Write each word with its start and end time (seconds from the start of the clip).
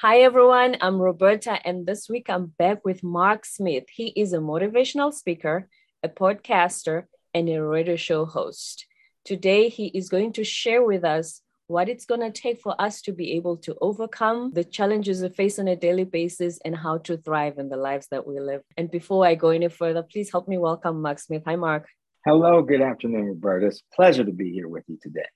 Hi, 0.00 0.20
everyone. 0.20 0.76
I'm 0.80 1.00
Roberta, 1.02 1.58
and 1.66 1.84
this 1.84 2.08
week 2.08 2.30
I'm 2.30 2.52
back 2.56 2.84
with 2.84 3.02
Mark 3.02 3.44
Smith. 3.44 3.86
He 3.92 4.12
is 4.14 4.32
a 4.32 4.38
motivational 4.38 5.12
speaker, 5.12 5.68
a 6.04 6.08
podcaster, 6.08 7.06
and 7.34 7.48
a 7.48 7.60
radio 7.60 7.96
show 7.96 8.24
host. 8.24 8.86
Today, 9.24 9.68
he 9.68 9.88
is 9.88 10.08
going 10.08 10.34
to 10.34 10.44
share 10.44 10.84
with 10.84 11.04
us 11.04 11.42
what 11.66 11.88
it's 11.88 12.06
going 12.06 12.20
to 12.20 12.30
take 12.30 12.60
for 12.60 12.80
us 12.80 13.02
to 13.02 13.12
be 13.12 13.32
able 13.32 13.56
to 13.56 13.74
overcome 13.80 14.52
the 14.52 14.62
challenges 14.62 15.20
we 15.20 15.30
face 15.30 15.58
on 15.58 15.66
a 15.66 15.74
daily 15.74 16.04
basis 16.04 16.60
and 16.64 16.76
how 16.76 16.98
to 16.98 17.16
thrive 17.16 17.58
in 17.58 17.68
the 17.68 17.76
lives 17.76 18.06
that 18.12 18.24
we 18.24 18.38
live. 18.38 18.62
And 18.76 18.88
before 18.88 19.26
I 19.26 19.34
go 19.34 19.48
any 19.48 19.68
further, 19.68 20.04
please 20.04 20.30
help 20.30 20.46
me 20.46 20.58
welcome 20.58 21.02
Mark 21.02 21.18
Smith. 21.18 21.42
Hi, 21.44 21.56
Mark. 21.56 21.88
Hello, 22.24 22.62
good 22.62 22.82
afternoon, 22.82 23.26
Roberta. 23.26 23.66
It's 23.66 23.80
a 23.80 23.96
pleasure 23.96 24.22
to 24.22 24.32
be 24.32 24.52
here 24.52 24.68
with 24.68 24.84
you 24.86 24.96
today. 25.02 25.26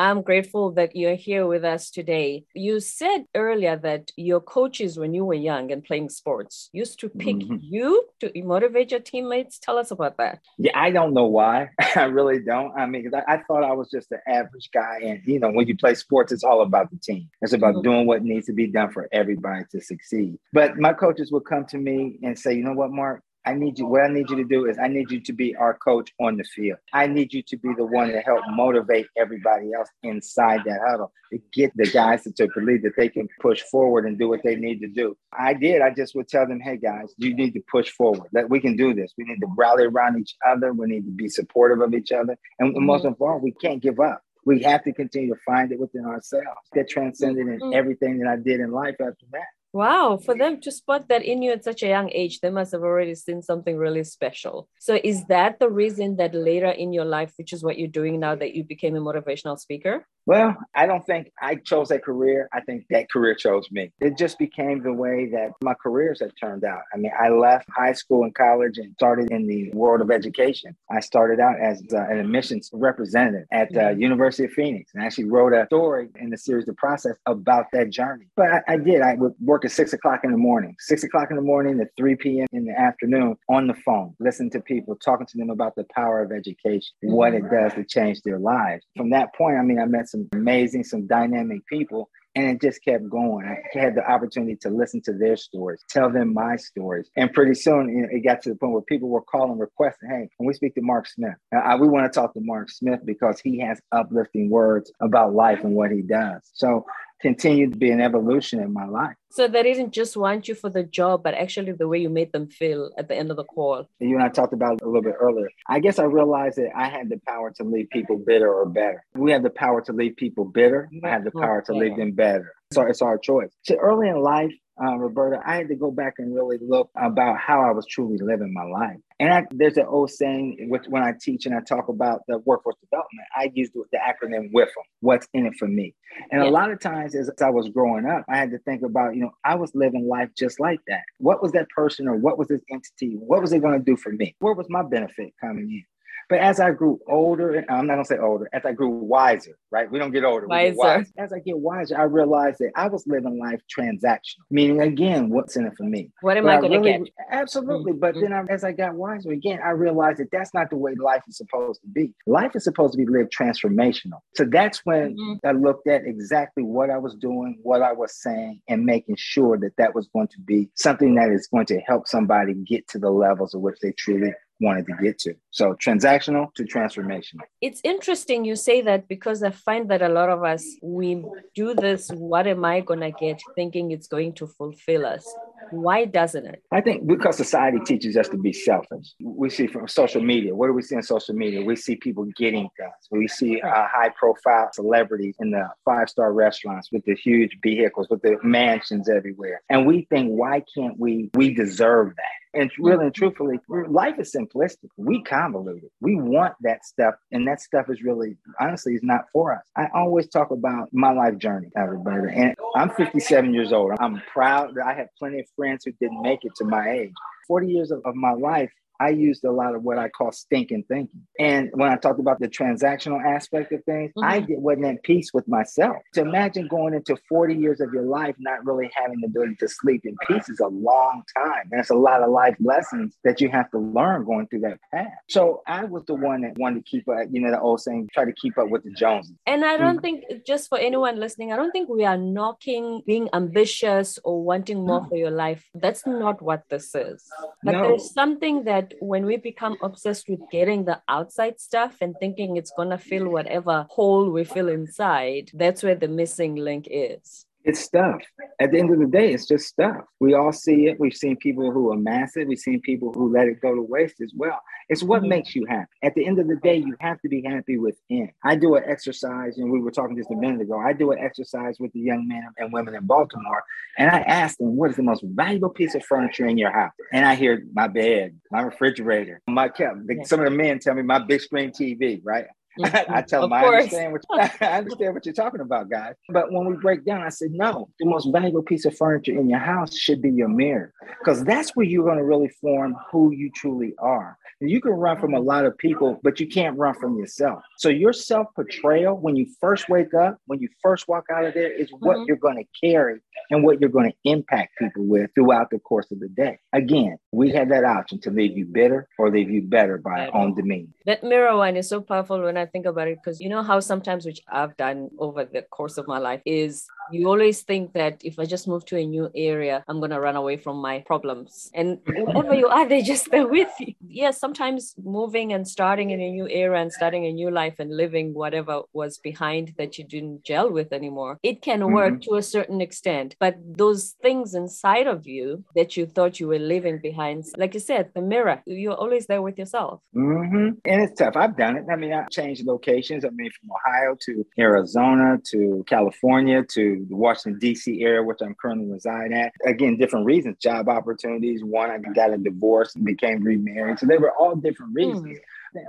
I'm 0.00 0.22
grateful 0.22 0.70
that 0.72 0.96
you're 0.96 1.14
here 1.14 1.46
with 1.46 1.62
us 1.62 1.90
today. 1.90 2.44
You 2.54 2.80
said 2.80 3.26
earlier 3.34 3.76
that 3.76 4.12
your 4.16 4.40
coaches, 4.40 4.98
when 4.98 5.12
you 5.12 5.26
were 5.26 5.34
young 5.34 5.70
and 5.70 5.84
playing 5.84 6.08
sports, 6.08 6.70
used 6.72 6.98
to 7.00 7.10
pick 7.10 7.36
mm-hmm. 7.36 7.56
you 7.60 8.06
to 8.20 8.32
motivate 8.42 8.92
your 8.92 9.00
teammates. 9.00 9.58
Tell 9.58 9.76
us 9.76 9.90
about 9.90 10.16
that. 10.16 10.38
Yeah, 10.56 10.72
I 10.74 10.90
don't 10.90 11.12
know 11.12 11.26
why. 11.26 11.68
I 11.96 12.04
really 12.04 12.40
don't. 12.40 12.72
I 12.78 12.86
mean, 12.86 13.10
I, 13.14 13.34
I, 13.34 13.42
thought 13.46 13.62
I 13.62 13.72
was 13.72 13.90
just 13.90 14.10
an 14.10 14.20
average 14.26 14.70
guy. 14.72 15.00
And, 15.02 15.20
you 15.26 15.38
know, 15.38 15.50
when 15.50 15.68
you 15.68 15.76
play 15.76 15.94
sports, 15.94 16.32
it's 16.32 16.44
all 16.44 16.62
about 16.62 16.90
the 16.90 16.96
team, 16.96 17.28
it's 17.42 17.52
about 17.52 17.74
mm-hmm. 17.74 17.82
doing 17.82 18.06
what 18.06 18.22
needs 18.22 18.46
to 18.46 18.54
be 18.54 18.68
done 18.68 18.90
for 18.90 19.06
everybody 19.12 19.64
to 19.72 19.82
succeed. 19.82 20.38
But 20.54 20.78
my 20.78 20.94
coaches 20.94 21.30
would 21.30 21.44
come 21.44 21.66
to 21.66 21.76
me 21.76 22.18
and 22.22 22.38
say, 22.38 22.54
you 22.54 22.64
know 22.64 22.72
what, 22.72 22.90
Mark? 22.90 23.22
I 23.46 23.54
need 23.54 23.78
you, 23.78 23.86
what 23.86 24.02
I 24.02 24.08
need 24.08 24.28
you 24.28 24.36
to 24.36 24.44
do 24.44 24.66
is 24.66 24.78
I 24.78 24.88
need 24.88 25.10
you 25.10 25.20
to 25.20 25.32
be 25.32 25.56
our 25.56 25.74
coach 25.74 26.12
on 26.20 26.36
the 26.36 26.44
field. 26.44 26.78
I 26.92 27.06
need 27.06 27.32
you 27.32 27.42
to 27.44 27.56
be 27.56 27.70
the 27.76 27.86
one 27.86 28.08
to 28.08 28.20
help 28.20 28.42
motivate 28.50 29.06
everybody 29.16 29.72
else 29.72 29.88
inside 30.02 30.60
that 30.66 30.80
huddle 30.86 31.12
to 31.32 31.38
get 31.52 31.72
the 31.76 31.86
guys 31.90 32.24
to, 32.24 32.32
to 32.32 32.48
believe 32.54 32.82
that 32.82 32.96
they 32.96 33.08
can 33.08 33.28
push 33.40 33.62
forward 33.62 34.04
and 34.04 34.18
do 34.18 34.28
what 34.28 34.42
they 34.44 34.56
need 34.56 34.80
to 34.80 34.88
do. 34.88 35.16
I 35.32 35.54
did. 35.54 35.80
I 35.80 35.90
just 35.90 36.14
would 36.14 36.28
tell 36.28 36.46
them, 36.46 36.60
hey 36.60 36.76
guys, 36.76 37.14
you 37.16 37.34
need 37.34 37.54
to 37.54 37.62
push 37.70 37.90
forward. 37.90 38.28
That 38.32 38.50
we 38.50 38.60
can 38.60 38.76
do 38.76 38.92
this. 38.92 39.14
We 39.16 39.24
need 39.24 39.40
to 39.40 39.48
rally 39.56 39.84
around 39.84 40.20
each 40.20 40.36
other. 40.46 40.72
We 40.72 40.86
need 40.86 41.06
to 41.06 41.12
be 41.12 41.28
supportive 41.28 41.80
of 41.80 41.94
each 41.94 42.12
other. 42.12 42.36
And 42.58 42.74
mm-hmm. 42.74 42.84
most 42.84 43.04
of 43.04 43.20
all, 43.20 43.38
we 43.38 43.52
can't 43.52 43.82
give 43.82 44.00
up. 44.00 44.22
We 44.44 44.62
have 44.62 44.82
to 44.84 44.92
continue 44.92 45.34
to 45.34 45.40
find 45.46 45.70
it 45.72 45.78
within 45.78 46.04
ourselves. 46.04 46.46
That 46.74 46.88
transcended 46.88 47.46
in 47.46 47.58
mm-hmm. 47.60 47.74
everything 47.74 48.18
that 48.18 48.28
I 48.28 48.36
did 48.36 48.60
in 48.60 48.70
life 48.70 48.96
after 49.00 49.26
that. 49.32 49.46
Wow, 49.72 50.16
for 50.16 50.34
them 50.34 50.60
to 50.62 50.72
spot 50.72 51.08
that 51.08 51.24
in 51.24 51.42
you 51.42 51.52
at 51.52 51.62
such 51.62 51.84
a 51.84 51.88
young 51.88 52.10
age, 52.12 52.40
they 52.40 52.50
must 52.50 52.72
have 52.72 52.82
already 52.82 53.14
seen 53.14 53.40
something 53.40 53.76
really 53.76 54.02
special. 54.02 54.68
So, 54.80 54.98
is 55.04 55.24
that 55.26 55.60
the 55.60 55.70
reason 55.70 56.16
that 56.16 56.34
later 56.34 56.70
in 56.70 56.92
your 56.92 57.04
life, 57.04 57.32
which 57.38 57.52
is 57.52 57.62
what 57.62 57.78
you're 57.78 57.88
doing 57.88 58.18
now, 58.18 58.34
that 58.34 58.54
you 58.54 58.64
became 58.64 58.96
a 58.96 59.00
motivational 59.00 59.58
speaker? 59.58 60.06
Well, 60.26 60.56
I 60.74 60.86
don't 60.86 61.04
think 61.04 61.32
I 61.40 61.56
chose 61.56 61.88
that 61.88 62.04
career. 62.04 62.48
I 62.52 62.60
think 62.60 62.84
that 62.90 63.10
career 63.10 63.34
chose 63.34 63.68
me. 63.70 63.92
It 64.00 64.18
just 64.18 64.38
became 64.38 64.82
the 64.82 64.92
way 64.92 65.28
that 65.32 65.52
my 65.62 65.74
careers 65.74 66.20
have 66.20 66.32
turned 66.38 66.64
out. 66.64 66.82
I 66.94 66.98
mean, 66.98 67.12
I 67.18 67.30
left 67.30 67.68
high 67.70 67.94
school 67.94 68.24
and 68.24 68.34
college 68.34 68.78
and 68.78 68.92
started 68.94 69.30
in 69.30 69.46
the 69.46 69.70
world 69.72 70.00
of 70.00 70.10
education. 70.10 70.76
I 70.90 71.00
started 71.00 71.40
out 71.40 71.58
as 71.58 71.82
uh, 71.92 72.06
an 72.10 72.18
admissions 72.18 72.70
representative 72.72 73.46
at 73.50 73.74
uh, 73.76 73.80
mm-hmm. 73.80 74.00
University 74.00 74.44
of 74.44 74.52
Phoenix 74.52 74.92
and 74.94 75.02
actually 75.02 75.24
wrote 75.24 75.52
a 75.52 75.66
story 75.66 76.10
in 76.16 76.30
the 76.30 76.38
series 76.38 76.66
The 76.66 76.74
Process 76.74 77.16
about 77.26 77.66
that 77.72 77.90
journey. 77.90 78.26
But 78.36 78.52
I, 78.52 78.74
I 78.74 78.76
did. 78.76 79.02
I 79.02 79.14
would 79.14 79.34
work 79.40 79.59
at 79.64 79.70
six 79.70 79.92
o'clock 79.92 80.20
in 80.24 80.30
the 80.30 80.36
morning, 80.36 80.76
six 80.78 81.02
o'clock 81.02 81.28
in 81.30 81.36
the 81.36 81.42
morning 81.42 81.78
to 81.78 81.86
3 81.96 82.16
p.m. 82.16 82.46
in 82.52 82.64
the 82.64 82.78
afternoon 82.78 83.36
on 83.48 83.66
the 83.66 83.74
phone, 83.74 84.14
listening 84.20 84.50
to 84.50 84.60
people, 84.60 84.96
talking 84.96 85.26
to 85.26 85.38
them 85.38 85.50
about 85.50 85.74
the 85.76 85.84
power 85.94 86.22
of 86.22 86.32
education, 86.32 86.88
what 87.02 87.34
it 87.34 87.44
mm-hmm. 87.44 87.54
does 87.54 87.74
to 87.74 87.84
change 87.84 88.22
their 88.22 88.38
lives. 88.38 88.84
From 88.96 89.10
that 89.10 89.34
point, 89.34 89.58
I 89.58 89.62
mean, 89.62 89.80
I 89.80 89.86
met 89.86 90.08
some 90.08 90.28
amazing, 90.32 90.84
some 90.84 91.06
dynamic 91.06 91.66
people. 91.66 92.10
And 92.36 92.48
it 92.48 92.60
just 92.60 92.84
kept 92.84 93.10
going. 93.10 93.44
I 93.44 93.76
had 93.76 93.96
the 93.96 94.08
opportunity 94.08 94.54
to 94.60 94.70
listen 94.70 95.02
to 95.02 95.12
their 95.12 95.36
stories, 95.36 95.82
tell 95.88 96.12
them 96.12 96.32
my 96.32 96.54
stories. 96.54 97.10
And 97.16 97.32
pretty 97.32 97.54
soon 97.54 97.88
you 97.88 98.02
know, 98.02 98.08
it 98.08 98.20
got 98.20 98.40
to 98.42 98.50
the 98.50 98.54
point 98.54 98.72
where 98.72 98.82
people 98.82 99.08
were 99.08 99.20
calling, 99.22 99.58
requesting, 99.58 100.08
hey, 100.08 100.28
can 100.36 100.46
we 100.46 100.54
speak 100.54 100.76
to 100.76 100.80
Mark 100.80 101.08
Smith? 101.08 101.34
I, 101.52 101.74
we 101.74 101.88
want 101.88 102.10
to 102.10 102.16
talk 102.16 102.32
to 102.34 102.40
Mark 102.40 102.70
Smith 102.70 103.00
because 103.04 103.40
he 103.40 103.58
has 103.58 103.80
uplifting 103.90 104.48
words 104.48 104.92
about 105.00 105.34
life 105.34 105.64
and 105.64 105.74
what 105.74 105.90
he 105.90 106.02
does. 106.02 106.40
So 106.52 106.86
continued 107.20 107.72
to 107.72 107.78
be 107.78 107.90
an 107.90 108.00
evolution 108.00 108.60
in 108.60 108.72
my 108.72 108.86
life. 108.86 109.14
So 109.30 109.46
they 109.46 109.62
didn't 109.62 109.92
just 109.92 110.16
want 110.16 110.48
you 110.48 110.54
for 110.54 110.70
the 110.70 110.82
job, 110.82 111.22
but 111.22 111.34
actually 111.34 111.72
the 111.72 111.86
way 111.86 111.98
you 111.98 112.08
made 112.08 112.32
them 112.32 112.48
feel 112.48 112.90
at 112.98 113.08
the 113.08 113.14
end 113.14 113.30
of 113.30 113.36
the 113.36 113.44
call. 113.44 113.88
You 114.00 114.16
and 114.16 114.24
I 114.24 114.28
talked 114.28 114.52
about 114.52 114.80
a 114.82 114.86
little 114.86 115.02
bit 115.02 115.14
earlier. 115.20 115.48
I 115.68 115.78
guess 115.78 115.98
I 115.98 116.04
realized 116.04 116.56
that 116.58 116.70
I 116.76 116.88
had 116.88 117.08
the 117.08 117.20
power 117.28 117.52
to 117.52 117.64
leave 117.64 117.88
people 117.90 118.16
bitter 118.18 118.52
or 118.52 118.66
better. 118.66 119.04
We 119.14 119.30
have 119.30 119.42
the 119.42 119.50
power 119.50 119.80
to 119.82 119.92
leave 119.92 120.16
people 120.16 120.44
bitter. 120.44 120.88
I 120.90 120.96
mm-hmm. 120.96 121.06
have 121.06 121.24
the 121.24 121.30
power 121.30 121.62
to 121.66 121.72
leave 121.72 121.96
them 121.96 122.12
better. 122.12 122.52
So 122.72 122.82
it's 122.82 123.02
our 123.02 123.18
choice. 123.18 123.50
So 123.62 123.76
early 123.76 124.08
in 124.08 124.20
life, 124.20 124.52
uh, 124.82 124.96
Roberta, 124.96 125.40
I 125.44 125.56
had 125.56 125.68
to 125.68 125.74
go 125.74 125.90
back 125.90 126.14
and 126.18 126.34
really 126.34 126.58
look 126.60 126.90
about 126.96 127.38
how 127.38 127.60
I 127.60 127.70
was 127.72 127.86
truly 127.86 128.16
living 128.18 128.52
my 128.54 128.64
life. 128.64 128.96
And 129.18 129.32
I, 129.32 129.44
there's 129.50 129.76
an 129.76 129.84
old 129.86 130.10
saying 130.10 130.68
which 130.70 130.84
when 130.88 131.02
I 131.02 131.12
teach 131.20 131.44
and 131.44 131.54
I 131.54 131.60
talk 131.60 131.88
about 131.88 132.20
the 132.26 132.38
workforce 132.38 132.76
development, 132.80 133.26
I 133.36 133.50
use 133.52 133.70
the, 133.74 133.84
the 133.92 133.98
acronym 133.98 134.50
WIFM, 134.54 134.68
what's 135.00 135.28
in 135.34 135.46
it 135.46 135.54
for 135.58 135.68
me. 135.68 135.94
And 136.30 136.42
yeah. 136.42 136.48
a 136.48 136.50
lot 136.50 136.70
of 136.70 136.80
times 136.80 137.14
as 137.14 137.30
I 137.42 137.50
was 137.50 137.68
growing 137.68 138.06
up, 138.06 138.24
I 138.28 138.38
had 138.38 138.50
to 138.52 138.58
think 138.58 138.82
about, 138.82 139.14
you 139.14 139.20
know, 139.20 139.32
I 139.44 139.56
was 139.56 139.70
living 139.74 140.08
life 140.08 140.30
just 140.36 140.58
like 140.58 140.80
that. 140.88 141.02
What 141.18 141.42
was 141.42 141.52
that 141.52 141.68
person 141.68 142.08
or 142.08 142.16
what 142.16 142.38
was 142.38 142.48
this 142.48 142.62
entity? 142.70 143.16
What 143.16 143.42
was 143.42 143.52
it 143.52 143.60
going 143.60 143.78
to 143.78 143.84
do 143.84 143.96
for 143.96 144.12
me? 144.12 144.34
Where 144.38 144.54
was 144.54 144.66
my 144.70 144.82
benefit 144.82 145.34
coming 145.40 145.70
in? 145.70 145.84
But 146.30 146.38
as 146.38 146.60
I 146.60 146.70
grew 146.70 147.00
older, 147.08 147.64
I'm 147.68 147.88
not 147.88 147.94
gonna 147.94 148.04
say 148.04 148.18
older, 148.18 148.48
as 148.52 148.64
I 148.64 148.72
grew 148.72 148.88
wiser, 148.88 149.58
right? 149.72 149.90
We 149.90 149.98
don't 149.98 150.12
get 150.12 150.24
older. 150.24 150.46
Wiser. 150.46 150.70
Get 150.70 150.76
wiser. 150.76 151.10
As 151.18 151.32
I 151.32 151.40
get 151.40 151.58
wiser, 151.58 151.98
I 151.98 152.04
realized 152.04 152.60
that 152.60 152.70
I 152.76 152.86
was 152.86 153.04
living 153.08 153.38
life 153.38 153.60
transactional, 153.76 154.44
meaning 154.48 154.80
again, 154.80 155.28
what's 155.28 155.56
in 155.56 155.66
it 155.66 155.72
for 155.76 155.82
me? 155.82 156.10
What 156.20 156.36
am 156.36 156.44
but 156.44 156.52
I, 156.52 156.60
going 156.60 156.82
to 156.82 156.88
get? 156.88 157.08
Absolutely. 157.30 157.92
Mm-hmm. 157.92 158.00
But 158.00 158.14
then 158.14 158.32
I, 158.32 158.44
as 158.48 158.62
I 158.62 158.70
got 158.70 158.94
wiser 158.94 159.32
again, 159.32 159.58
I 159.64 159.70
realized 159.70 160.18
that 160.18 160.30
that's 160.30 160.54
not 160.54 160.70
the 160.70 160.76
way 160.76 160.94
life 160.94 161.22
is 161.28 161.36
supposed 161.36 161.80
to 161.82 161.88
be. 161.88 162.14
Life 162.26 162.52
is 162.54 162.62
supposed 162.62 162.92
to 162.92 162.98
be 162.98 163.06
lived 163.06 163.32
transformational. 163.36 164.20
So 164.36 164.44
that's 164.44 164.86
when 164.86 165.16
mm-hmm. 165.16 165.46
I 165.46 165.50
looked 165.50 165.88
at 165.88 166.04
exactly 166.04 166.62
what 166.62 166.90
I 166.90 166.98
was 166.98 167.16
doing, 167.16 167.58
what 167.62 167.82
I 167.82 167.92
was 167.92 168.14
saying, 168.14 168.60
and 168.68 168.84
making 168.84 169.16
sure 169.18 169.58
that 169.58 169.76
that 169.78 169.96
was 169.96 170.08
going 170.14 170.28
to 170.28 170.40
be 170.40 170.70
something 170.76 171.16
that 171.16 171.30
is 171.30 171.48
going 171.48 171.66
to 171.66 171.80
help 171.80 172.06
somebody 172.06 172.54
get 172.54 172.86
to 172.88 173.00
the 173.00 173.10
levels 173.10 173.52
of 173.52 173.62
which 173.62 173.78
they 173.82 173.92
truly 173.92 174.32
wanted 174.60 174.86
to 174.86 174.94
get 175.02 175.18
to. 175.20 175.34
So 175.50 175.74
transactional 175.74 176.52
to 176.54 176.64
transformational. 176.64 177.40
It's 177.60 177.80
interesting 177.84 178.44
you 178.44 178.56
say 178.56 178.82
that 178.82 179.08
because 179.08 179.42
I 179.42 179.50
find 179.50 179.90
that 179.90 180.02
a 180.02 180.08
lot 180.08 180.28
of 180.28 180.44
us, 180.44 180.64
we 180.82 181.24
do 181.54 181.74
this, 181.74 182.08
what 182.10 182.46
am 182.46 182.64
I 182.64 182.80
going 182.80 183.00
to 183.00 183.10
get, 183.10 183.40
thinking 183.54 183.90
it's 183.90 184.06
going 184.06 184.34
to 184.34 184.46
fulfill 184.46 185.06
us. 185.06 185.26
Why 185.70 186.04
doesn't 186.04 186.46
it? 186.46 186.62
I 186.72 186.80
think 186.80 187.06
because 187.06 187.36
society 187.36 187.78
teaches 187.84 188.16
us 188.16 188.28
to 188.30 188.36
be 188.38 188.52
selfish. 188.52 189.14
We 189.22 189.50
see 189.50 189.66
from 189.66 189.86
social 189.88 190.22
media, 190.22 190.54
what 190.54 190.66
do 190.66 190.72
we 190.72 190.82
see 190.82 190.96
in 190.96 191.02
social 191.02 191.34
media? 191.34 191.62
We 191.62 191.76
see 191.76 191.96
people 191.96 192.24
getting 192.36 192.68
things. 192.76 192.92
We 193.10 193.28
see 193.28 193.60
uh, 193.60 193.86
high 193.86 194.10
profile 194.18 194.70
celebrities 194.72 195.36
in 195.38 195.50
the 195.52 195.68
five 195.84 196.08
star 196.08 196.32
restaurants 196.32 196.90
with 196.90 197.04
the 197.04 197.14
huge 197.14 197.56
vehicles, 197.62 198.08
with 198.10 198.22
the 198.22 198.38
mansions 198.42 199.08
everywhere. 199.08 199.62
And 199.68 199.86
we 199.86 200.06
think, 200.10 200.30
why 200.30 200.64
can't 200.74 200.98
we? 200.98 201.30
We 201.34 201.54
deserve 201.54 202.16
that. 202.16 202.39
And 202.54 202.70
really 202.78 203.06
and 203.06 203.14
truthfully, 203.14 203.60
life 203.88 204.18
is 204.18 204.34
simplistic. 204.34 204.88
We 204.96 205.22
convoluted. 205.22 205.90
We 206.00 206.16
want 206.16 206.54
that 206.62 206.84
stuff, 206.84 207.14
and 207.30 207.46
that 207.46 207.60
stuff 207.60 207.88
is 207.88 208.02
really, 208.02 208.36
honestly, 208.60 208.94
is 208.94 209.02
not 209.04 209.26
for 209.32 209.54
us. 209.54 209.62
I 209.76 209.88
always 209.94 210.28
talk 210.28 210.50
about 210.50 210.88
my 210.92 211.12
life 211.12 211.38
journey, 211.38 211.68
everybody, 211.76 212.32
and 212.34 212.56
I'm 212.76 212.90
57 212.90 213.54
years 213.54 213.72
old. 213.72 213.92
I'm 214.00 214.20
proud 214.32 214.74
that 214.74 214.86
I 214.86 214.94
have 214.94 215.08
plenty 215.18 215.40
of 215.40 215.46
friends 215.56 215.84
who 215.84 215.92
didn't 216.00 216.22
make 216.22 216.44
it 216.44 216.52
to 216.56 216.64
my 216.64 216.90
age. 216.90 217.12
40 217.46 217.68
years 217.68 217.90
of, 217.90 218.02
of 218.04 218.14
my 218.16 218.32
life 218.32 218.70
I 219.00 219.08
used 219.08 219.44
a 219.44 219.50
lot 219.50 219.74
of 219.74 219.82
what 219.82 219.98
I 219.98 220.08
call 220.10 220.30
stinking 220.30 220.84
thinking. 220.88 221.22
And 221.38 221.70
when 221.72 221.90
I 221.90 221.96
talked 221.96 222.20
about 222.20 222.38
the 222.38 222.48
transactional 222.48 223.24
aspect 223.24 223.72
of 223.72 223.82
things, 223.84 224.12
mm-hmm. 224.16 224.24
I 224.24 224.46
wasn't 224.48 224.86
at 224.86 225.02
peace 225.02 225.32
with 225.32 225.48
myself. 225.48 225.96
To 226.14 226.20
imagine 226.20 226.68
going 226.68 226.94
into 226.94 227.16
40 227.28 227.54
years 227.54 227.80
of 227.80 227.92
your 227.92 228.04
life 228.04 228.34
not 228.38 228.64
really 228.64 228.90
having 228.94 229.20
the 229.20 229.26
ability 229.26 229.56
to 229.60 229.68
sleep 229.68 230.04
in 230.04 230.16
peace 230.28 230.48
is 230.48 230.60
a 230.60 230.66
long 230.66 231.22
time. 231.36 231.68
And 231.72 231.80
it's 231.80 231.90
a 231.90 231.94
lot 231.94 232.22
of 232.22 232.30
life 232.30 232.56
lessons 232.60 233.16
that 233.24 233.40
you 233.40 233.48
have 233.48 233.70
to 233.70 233.78
learn 233.78 234.24
going 234.24 234.46
through 234.48 234.60
that 234.60 234.78
path. 234.92 235.08
So 235.28 235.62
I 235.66 235.84
was 235.84 236.04
the 236.04 236.14
one 236.14 236.42
that 236.42 236.58
wanted 236.58 236.84
to 236.84 236.90
keep 236.90 237.08
up, 237.08 237.26
you 237.30 237.40
know, 237.40 237.50
the 237.50 237.60
old 237.60 237.80
saying, 237.80 238.10
try 238.12 238.24
to 238.24 238.32
keep 238.32 238.58
up 238.58 238.68
with 238.68 238.84
the 238.84 238.90
Joneses. 238.90 239.32
And 239.46 239.64
I 239.64 239.76
don't 239.78 239.96
mm-hmm. 239.96 240.26
think, 240.28 240.46
just 240.46 240.68
for 240.68 240.78
anyone 240.78 241.18
listening, 241.18 241.52
I 241.52 241.56
don't 241.56 241.70
think 241.70 241.88
we 241.88 242.04
are 242.04 242.18
knocking 242.18 243.02
being 243.06 243.28
ambitious 243.32 244.18
or 244.24 244.42
wanting 244.42 244.84
more 244.84 245.02
no. 245.02 245.08
for 245.08 245.16
your 245.16 245.30
life. 245.30 245.64
That's 245.74 246.06
not 246.06 246.42
what 246.42 246.64
this 246.68 246.94
is. 246.94 247.24
But 247.62 247.72
no. 247.72 247.82
there's 247.82 248.12
something 248.12 248.64
that 248.64 248.89
when 249.00 249.24
we 249.26 249.36
become 249.36 249.76
obsessed 249.82 250.28
with 250.28 250.40
getting 250.50 250.84
the 250.84 251.00
outside 251.08 251.60
stuff 251.60 251.96
and 252.00 252.14
thinking 252.18 252.56
it's 252.56 252.72
going 252.76 252.90
to 252.90 252.98
fill 252.98 253.28
whatever 253.28 253.86
hole 253.90 254.30
we 254.30 254.44
feel 254.44 254.68
inside, 254.68 255.50
that's 255.54 255.82
where 255.82 255.94
the 255.94 256.08
missing 256.08 256.56
link 256.56 256.88
is. 256.90 257.46
It's 257.64 257.80
stuff. 257.80 258.22
At 258.58 258.72
the 258.72 258.78
end 258.78 258.90
of 258.90 258.98
the 258.98 259.06
day, 259.06 259.32
it's 259.34 259.46
just 259.46 259.66
stuff. 259.66 260.04
We 260.18 260.34
all 260.34 260.52
see 260.52 260.86
it. 260.86 260.98
We've 260.98 261.14
seen 261.14 261.36
people 261.36 261.70
who 261.72 261.92
amass 261.92 262.36
it. 262.36 262.48
We've 262.48 262.58
seen 262.58 262.80
people 262.80 263.12
who 263.12 263.32
let 263.32 263.48
it 263.48 263.60
go 263.60 263.74
to 263.74 263.82
waste 263.82 264.20
as 264.22 264.32
well. 264.34 264.58
It's 264.88 265.02
what 265.02 265.20
mm-hmm. 265.20 265.28
makes 265.28 265.54
you 265.54 265.66
happy. 265.66 265.90
At 266.02 266.14
the 266.14 266.26
end 266.26 266.38
of 266.38 266.48
the 266.48 266.56
day, 266.56 266.76
you 266.76 266.96
have 267.00 267.20
to 267.20 267.28
be 267.28 267.42
happy 267.42 267.78
within. 267.78 268.32
I 268.44 268.56
do 268.56 268.76
an 268.76 268.84
exercise, 268.86 269.58
and 269.58 269.70
we 269.70 269.80
were 269.80 269.90
talking 269.90 270.16
just 270.16 270.30
a 270.30 270.36
minute 270.36 270.62
ago. 270.62 270.78
I 270.78 270.94
do 270.94 271.12
an 271.12 271.18
exercise 271.18 271.76
with 271.78 271.92
the 271.92 272.00
young 272.00 272.26
men 272.26 272.48
and 272.56 272.72
women 272.72 272.94
in 272.94 273.06
Baltimore, 273.06 273.62
and 273.98 274.10
I 274.10 274.20
ask 274.20 274.56
them, 274.56 274.76
"What 274.76 274.90
is 274.90 274.96
the 274.96 275.02
most 275.02 275.22
valuable 275.22 275.70
piece 275.70 275.94
of 275.94 276.04
furniture 276.04 276.46
in 276.46 276.58
your 276.58 276.72
house?" 276.72 276.92
And 277.12 277.24
I 277.26 277.34
hear 277.34 277.62
my 277.74 277.88
bed, 277.88 278.40
my 278.50 278.62
refrigerator, 278.62 279.42
my 279.46 279.68
cap. 279.68 279.96
Some 280.24 280.40
of 280.40 280.46
the 280.46 280.56
men 280.56 280.78
tell 280.78 280.94
me 280.94 281.02
my 281.02 281.18
big 281.18 281.40
screen 281.40 281.70
TV. 281.70 282.20
Right? 282.24 282.46
I 282.84 282.88
mm-hmm. 282.88 283.26
tell 283.26 283.42
them 283.42 283.52
I 283.52 283.64
understand, 283.64 284.12
what, 284.12 284.24
I 284.62 284.78
understand 284.78 285.14
what 285.14 285.26
you're 285.26 285.34
talking 285.34 285.60
about, 285.60 285.90
guys. 285.90 286.14
But 286.28 286.52
when 286.52 286.66
we 286.66 286.76
break 286.76 287.04
down, 287.04 287.22
I 287.22 287.28
said, 287.28 287.50
no, 287.50 287.90
the 287.98 288.06
most 288.06 288.28
valuable 288.32 288.62
piece 288.62 288.84
of 288.84 288.96
furniture 288.96 289.32
in 289.32 289.48
your 289.48 289.58
house 289.58 289.96
should 289.96 290.22
be 290.22 290.30
your 290.30 290.48
mirror, 290.48 290.92
because 291.18 291.44
that's 291.44 291.74
where 291.74 291.86
you're 291.86 292.04
going 292.04 292.18
to 292.18 292.24
really 292.24 292.48
form 292.60 292.96
who 293.10 293.32
you 293.32 293.50
truly 293.54 293.94
are. 293.98 294.38
You 294.60 294.80
can 294.80 294.92
run 294.92 295.18
from 295.18 295.34
a 295.34 295.40
lot 295.40 295.64
of 295.64 295.76
people, 295.78 296.20
but 296.22 296.38
you 296.40 296.46
can't 296.46 296.76
run 296.78 296.94
from 296.94 297.18
yourself. 297.18 297.62
So 297.78 297.88
your 297.88 298.12
self 298.12 298.48
portrayal 298.54 299.16
when 299.16 299.36
you 299.36 299.46
first 299.60 299.88
wake 299.88 300.14
up, 300.14 300.38
when 300.46 300.60
you 300.60 300.68
first 300.82 301.08
walk 301.08 301.26
out 301.32 301.44
of 301.44 301.54
there, 301.54 301.72
is 301.72 301.90
what 301.98 302.16
mm-hmm. 302.16 302.24
you're 302.28 302.36
going 302.36 302.56
to 302.56 302.86
carry 302.86 303.20
and 303.50 303.64
what 303.64 303.80
you're 303.80 303.90
going 303.90 304.10
to 304.10 304.16
impact 304.24 304.78
people 304.78 305.04
with 305.04 305.30
throughout 305.34 305.70
the 305.70 305.78
course 305.78 306.10
of 306.10 306.20
the 306.20 306.28
day. 306.28 306.58
Again, 306.72 307.16
we 307.32 307.50
have 307.52 307.68
that 307.70 307.84
option 307.84 308.20
to 308.20 308.30
leave 308.30 308.56
you 308.56 308.66
bitter 308.66 309.08
or 309.18 309.30
leave 309.30 309.50
you 309.50 309.62
better 309.62 309.98
by 309.98 310.26
our 310.26 310.34
own 310.34 310.54
demeanor. 310.54 310.88
That 311.06 311.24
mirror 311.24 311.56
one 311.56 311.76
is 311.76 311.88
so 311.88 312.00
powerful 312.00 312.40
when 312.42 312.56
I 312.56 312.66
think 312.66 312.86
about 312.86 313.08
it, 313.08 313.18
because 313.22 313.40
you 313.40 313.48
know 313.48 313.62
how 313.62 313.80
sometimes, 313.80 314.26
which 314.26 314.40
I've 314.50 314.76
done 314.76 315.10
over 315.18 315.44
the 315.44 315.62
course 315.62 315.98
of 315.98 316.06
my 316.06 316.18
life, 316.18 316.42
is 316.44 316.86
you 317.12 317.28
always 317.28 317.62
think 317.62 317.92
that 317.94 318.20
if 318.24 318.38
I 318.38 318.44
just 318.44 318.68
move 318.68 318.84
to 318.86 318.96
a 318.96 319.04
new 319.04 319.30
area, 319.34 319.84
I'm 319.88 319.98
going 319.98 320.10
to 320.10 320.20
run 320.20 320.36
away 320.36 320.56
from 320.56 320.76
my 320.78 321.00
problems. 321.06 321.70
And 321.74 321.98
wherever 322.06 322.54
you 322.54 322.68
are, 322.68 322.86
they 322.86 323.02
just 323.02 323.30
there 323.30 323.48
with 323.48 323.70
you. 323.80 323.94
Yes, 324.06 324.38
sometimes 324.50 324.96
moving 325.04 325.52
and 325.52 325.66
starting 325.66 326.10
in 326.10 326.20
a 326.20 326.30
new 326.30 326.48
era 326.48 326.80
and 326.80 326.92
starting 326.92 327.24
a 327.24 327.32
new 327.32 327.50
life 327.52 327.76
and 327.78 327.96
living 327.96 328.34
whatever 328.34 328.82
was 328.92 329.16
behind 329.18 329.72
that 329.78 329.96
you 329.96 330.04
didn't 330.04 330.42
gel 330.42 330.68
with 330.72 330.92
anymore, 330.92 331.38
it 331.44 331.62
can 331.62 331.78
mm-hmm. 331.78 331.94
work 331.94 332.20
to 332.20 332.34
a 332.34 332.42
certain 332.42 332.80
extent. 332.80 333.36
But 333.38 333.54
those 333.64 334.16
things 334.20 334.54
inside 334.54 335.06
of 335.06 335.24
you 335.24 335.64
that 335.76 335.96
you 335.96 336.04
thought 336.06 336.40
you 336.40 336.48
were 336.48 336.58
leaving 336.58 336.98
behind, 337.00 337.44
like 337.56 337.74
you 337.74 337.80
said, 337.80 338.10
the 338.12 338.22
mirror, 338.22 338.60
you're 338.66 339.00
always 339.04 339.28
there 339.28 339.40
with 339.40 339.56
yourself. 339.56 340.00
Mm-hmm. 340.16 340.68
And 340.84 341.02
it's 341.04 341.16
tough. 341.20 341.36
I've 341.36 341.56
done 341.56 341.76
it. 341.76 341.84
I 341.88 341.94
mean, 341.94 342.12
I've 342.12 342.30
changed 342.30 342.66
locations. 342.66 343.24
I 343.24 343.30
mean, 343.30 343.50
from 343.52 343.70
Ohio 343.70 344.16
to 344.26 344.44
Arizona 344.58 345.38
to 345.52 345.84
California 345.86 346.64
to 346.74 347.06
the 347.08 347.16
Washington, 347.16 347.60
D.C. 347.60 348.02
area, 348.02 348.20
which 348.24 348.38
I'm 348.42 348.56
currently 348.60 348.90
residing 348.90 349.34
at. 349.34 349.52
Again, 349.64 349.96
different 349.96 350.26
reasons, 350.26 350.56
job 350.58 350.88
opportunities. 350.88 351.62
One, 351.62 351.90
I 351.90 351.98
got 351.98 352.34
a 352.34 352.38
divorce 352.38 352.96
and 352.96 353.04
became 353.04 353.44
remarried. 353.44 354.00
So 354.00 354.06
they 354.06 354.18
were 354.18 354.32
all 354.40 354.56
different 354.56 354.94
reasons. 354.94 355.38
Mm 355.38 355.42